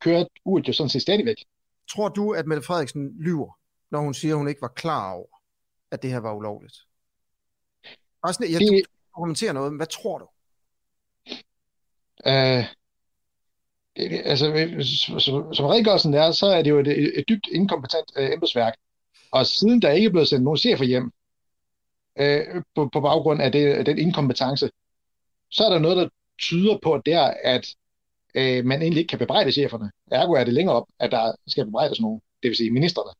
kører 0.00 0.24
uret 0.44 0.68
jo 0.68 0.72
sådan 0.72 0.90
set 0.90 1.02
stadigvæk. 1.02 1.44
Tror 1.90 2.08
du, 2.08 2.32
at 2.32 2.46
Mette 2.46 2.62
Frederiksen 2.62 3.16
lyver, 3.20 3.58
når 3.90 4.00
hun 4.00 4.14
siger, 4.14 4.34
at 4.34 4.38
hun 4.38 4.48
ikke 4.48 4.62
var 4.62 4.68
klar 4.68 5.12
over, 5.12 5.40
at 5.90 6.02
det 6.02 6.10
her 6.10 6.18
var 6.18 6.34
ulovligt? 6.34 6.76
Også, 8.22 8.46
jeg, 8.50 8.60
det... 8.60 8.82
kommenterer 9.14 9.52
noget, 9.52 9.72
men 9.72 9.76
hvad 9.76 9.86
tror 9.86 10.18
du? 10.18 10.28
Øh, 12.26 12.64
altså, 14.24 14.46
som, 15.18 15.54
som 15.54 15.66
redegørelsen 15.66 16.14
er, 16.14 16.30
så 16.30 16.46
er 16.46 16.62
det 16.62 16.70
jo 16.70 16.78
et, 16.78 16.88
et, 16.88 17.12
et 17.18 17.28
dybt 17.28 17.46
inkompetent 17.52 18.10
øh, 18.16 18.32
embedsværk. 18.32 18.74
Og 19.30 19.46
siden 19.46 19.82
der 19.82 19.90
ikke 19.90 20.06
er 20.06 20.10
blevet 20.10 20.28
sendt 20.28 20.44
nogen 20.44 20.58
chefer 20.58 20.84
hjem, 20.84 21.12
øh, 22.18 22.62
på, 22.74 22.88
på 22.92 23.00
baggrund 23.00 23.42
af 23.42 23.52
det, 23.52 23.86
den 23.86 23.98
inkompetence, 23.98 24.70
så 25.50 25.64
er 25.64 25.70
der 25.70 25.78
noget, 25.78 25.96
der 25.96 26.08
tyder 26.38 26.78
på 26.82 27.02
der, 27.06 27.34
at 27.44 27.66
øh, 28.34 28.64
man 28.64 28.82
egentlig 28.82 29.00
ikke 29.00 29.10
kan 29.10 29.18
bebrejde 29.18 29.52
cheferne. 29.52 29.90
Ergo 30.10 30.32
er 30.32 30.44
det 30.44 30.54
længere 30.54 30.76
op, 30.76 30.86
at 30.98 31.10
der 31.10 31.32
skal 31.46 31.64
bebrejdes 31.64 32.00
nogen, 32.00 32.20
det 32.42 32.48
vil 32.48 32.56
sige 32.56 32.70
ministerne. 32.70 33.10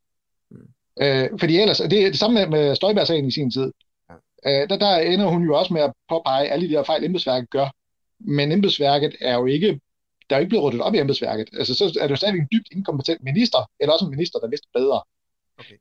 Mm. 0.51 0.69
Øh, 1.01 1.39
fordi 1.41 1.59
ellers, 1.59 1.79
det 1.79 1.93
er 1.93 2.11
det 2.11 2.19
samme 2.19 2.35
med, 2.41 2.47
med 2.47 2.75
Støjberg-sagen 2.75 3.27
i 3.27 3.31
sin 3.31 3.51
tid. 3.51 3.73
Ja. 4.11 4.15
Øh, 4.63 4.69
der, 4.69 4.79
der 4.79 4.97
ender 4.97 5.27
hun 5.27 5.45
jo 5.45 5.59
også 5.59 5.73
med 5.73 5.83
at 5.83 5.93
påpege 6.09 6.49
alle 6.49 6.69
de 6.69 6.75
der 6.75 6.83
fejl, 6.83 7.05
embedsværket 7.05 7.51
gør, 7.51 7.71
men 8.21 8.53
embedsværket 8.53 9.17
er 9.21 9.35
jo 9.35 9.47
ikke, 9.47 9.81
der 10.31 10.37
er 10.37 10.41
jo 10.41 10.41
ikke 10.41 10.49
blevet 10.49 10.65
ryddet 10.65 10.81
op 10.81 10.95
i 10.95 10.99
embedsværket. 10.99 11.49
Altså, 11.53 11.75
så 11.75 11.99
er 12.01 12.03
det 12.03 12.11
jo 12.11 12.17
stadigvæk 12.17 12.41
en 12.41 12.49
dybt 12.53 12.69
inkompetent 12.73 13.23
minister, 13.23 13.71
eller 13.81 13.93
også 13.93 14.05
en 14.05 14.11
minister, 14.11 14.39
der 14.39 14.49
vidste 14.49 14.69
bedre. 14.75 15.03
Okay. 15.59 15.79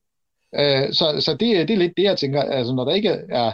Øh, 0.55 0.93
så 0.93 1.21
så 1.21 1.31
det, 1.31 1.67
det 1.67 1.73
er 1.73 1.77
lidt 1.77 1.97
det, 1.97 2.03
jeg 2.03 2.17
tænker, 2.17 2.41
altså 2.41 2.73
når 2.73 2.85
der 2.85 2.93
ikke 2.93 3.09
er, 3.09 3.53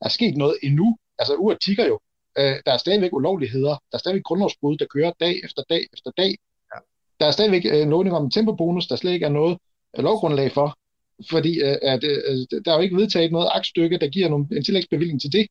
er 0.00 0.08
sket 0.08 0.36
noget 0.36 0.56
endnu, 0.62 0.96
altså 1.18 1.34
uret 1.34 1.58
tigger 1.64 1.86
jo, 1.86 1.98
øh, 2.38 2.56
der 2.66 2.72
er 2.72 2.76
stadigvæk 2.76 3.12
ulovligheder, 3.12 3.70
der 3.70 3.94
er 3.94 3.98
stadigvæk 3.98 4.22
grundlovsbrud, 4.22 4.76
der 4.76 4.86
kører 4.86 5.12
dag 5.20 5.40
efter 5.44 5.62
dag 5.70 5.86
efter 5.92 6.10
dag. 6.10 6.38
Ja. 6.74 6.80
Der 7.20 7.26
er 7.26 7.30
stadigvæk 7.30 7.64
øh, 7.64 7.88
lovning 7.88 8.16
om 8.16 8.24
en 8.24 8.30
tempobonus, 8.30 8.86
der 8.86 8.96
slet 8.96 9.12
ikke 9.12 9.26
er 9.26 9.30
noget 9.30 9.58
øh, 9.98 10.04
lovgrundlag 10.04 10.52
for, 10.52 10.78
fordi 11.30 11.60
øh, 11.60 11.76
at, 11.82 12.04
øh, 12.04 12.46
der 12.64 12.72
er 12.72 12.76
jo 12.76 12.82
ikke 12.82 12.96
vedtaget 12.96 13.32
noget 13.32 13.48
aktstykke, 13.52 13.98
der 13.98 14.08
giver 14.08 14.28
nogle, 14.28 14.46
en 14.52 14.64
tillægsbevilling 14.64 15.20
til 15.20 15.32
det. 15.32 15.46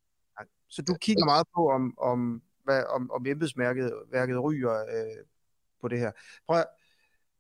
Så 0.70 0.82
du 0.82 0.94
kigger 1.02 1.26
meget 1.26 1.48
på, 1.56 1.70
om, 1.70 1.94
om 1.98 2.42
hvad, 2.72 2.84
om, 2.96 3.12
om 3.12 3.26
embedsmærket 3.26 3.94
værket 4.12 4.44
ryger 4.44 4.76
øh, 4.96 5.26
på 5.82 5.88
det 5.88 6.00
her. 6.00 6.12
Prøv 6.48 6.58
at, 6.58 6.66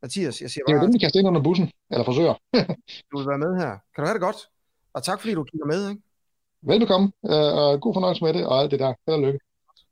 Mathias, 0.01 0.41
jeg 0.41 0.49
siger 0.49 0.63
bare... 0.63 0.73
Det 0.73 0.77
er 0.77 0.81
jo 0.81 0.87
dem, 0.87 0.93
vi 0.93 0.99
kaster 0.99 1.19
ind 1.19 1.27
under 1.27 1.43
bussen, 1.43 1.71
eller 1.91 2.05
forsøger. 2.05 2.35
du 3.11 3.17
vil 3.17 3.27
være 3.27 3.37
med 3.45 3.51
her. 3.61 3.71
Kan 3.93 4.01
du 4.01 4.05
have 4.07 4.13
det 4.13 4.21
godt? 4.21 4.49
Og 4.93 5.03
tak 5.03 5.19
fordi 5.19 5.33
du 5.33 5.43
kigger 5.43 5.65
med, 5.65 5.89
ikke? 5.89 6.01
Velbekomme, 6.61 7.11
øh, 7.25 7.51
og 7.59 7.81
god 7.81 7.93
fornøjelse 7.93 8.23
med 8.23 8.33
det, 8.33 8.45
og 8.47 8.59
alt 8.59 8.71
det 8.71 8.79
der. 8.79 8.93
Held 9.07 9.15
og 9.15 9.21
lykke. 9.21 9.39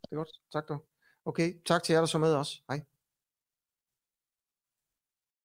Det 0.01 0.11
er 0.11 0.15
godt. 0.15 0.29
Tak 0.53 0.67
du. 0.69 0.77
Okay, 1.25 1.53
tak 1.65 1.83
til 1.83 1.93
jer, 1.93 1.99
der 1.99 2.05
så 2.05 2.17
med 2.17 2.35
os. 2.35 2.63
Hej. 2.69 2.81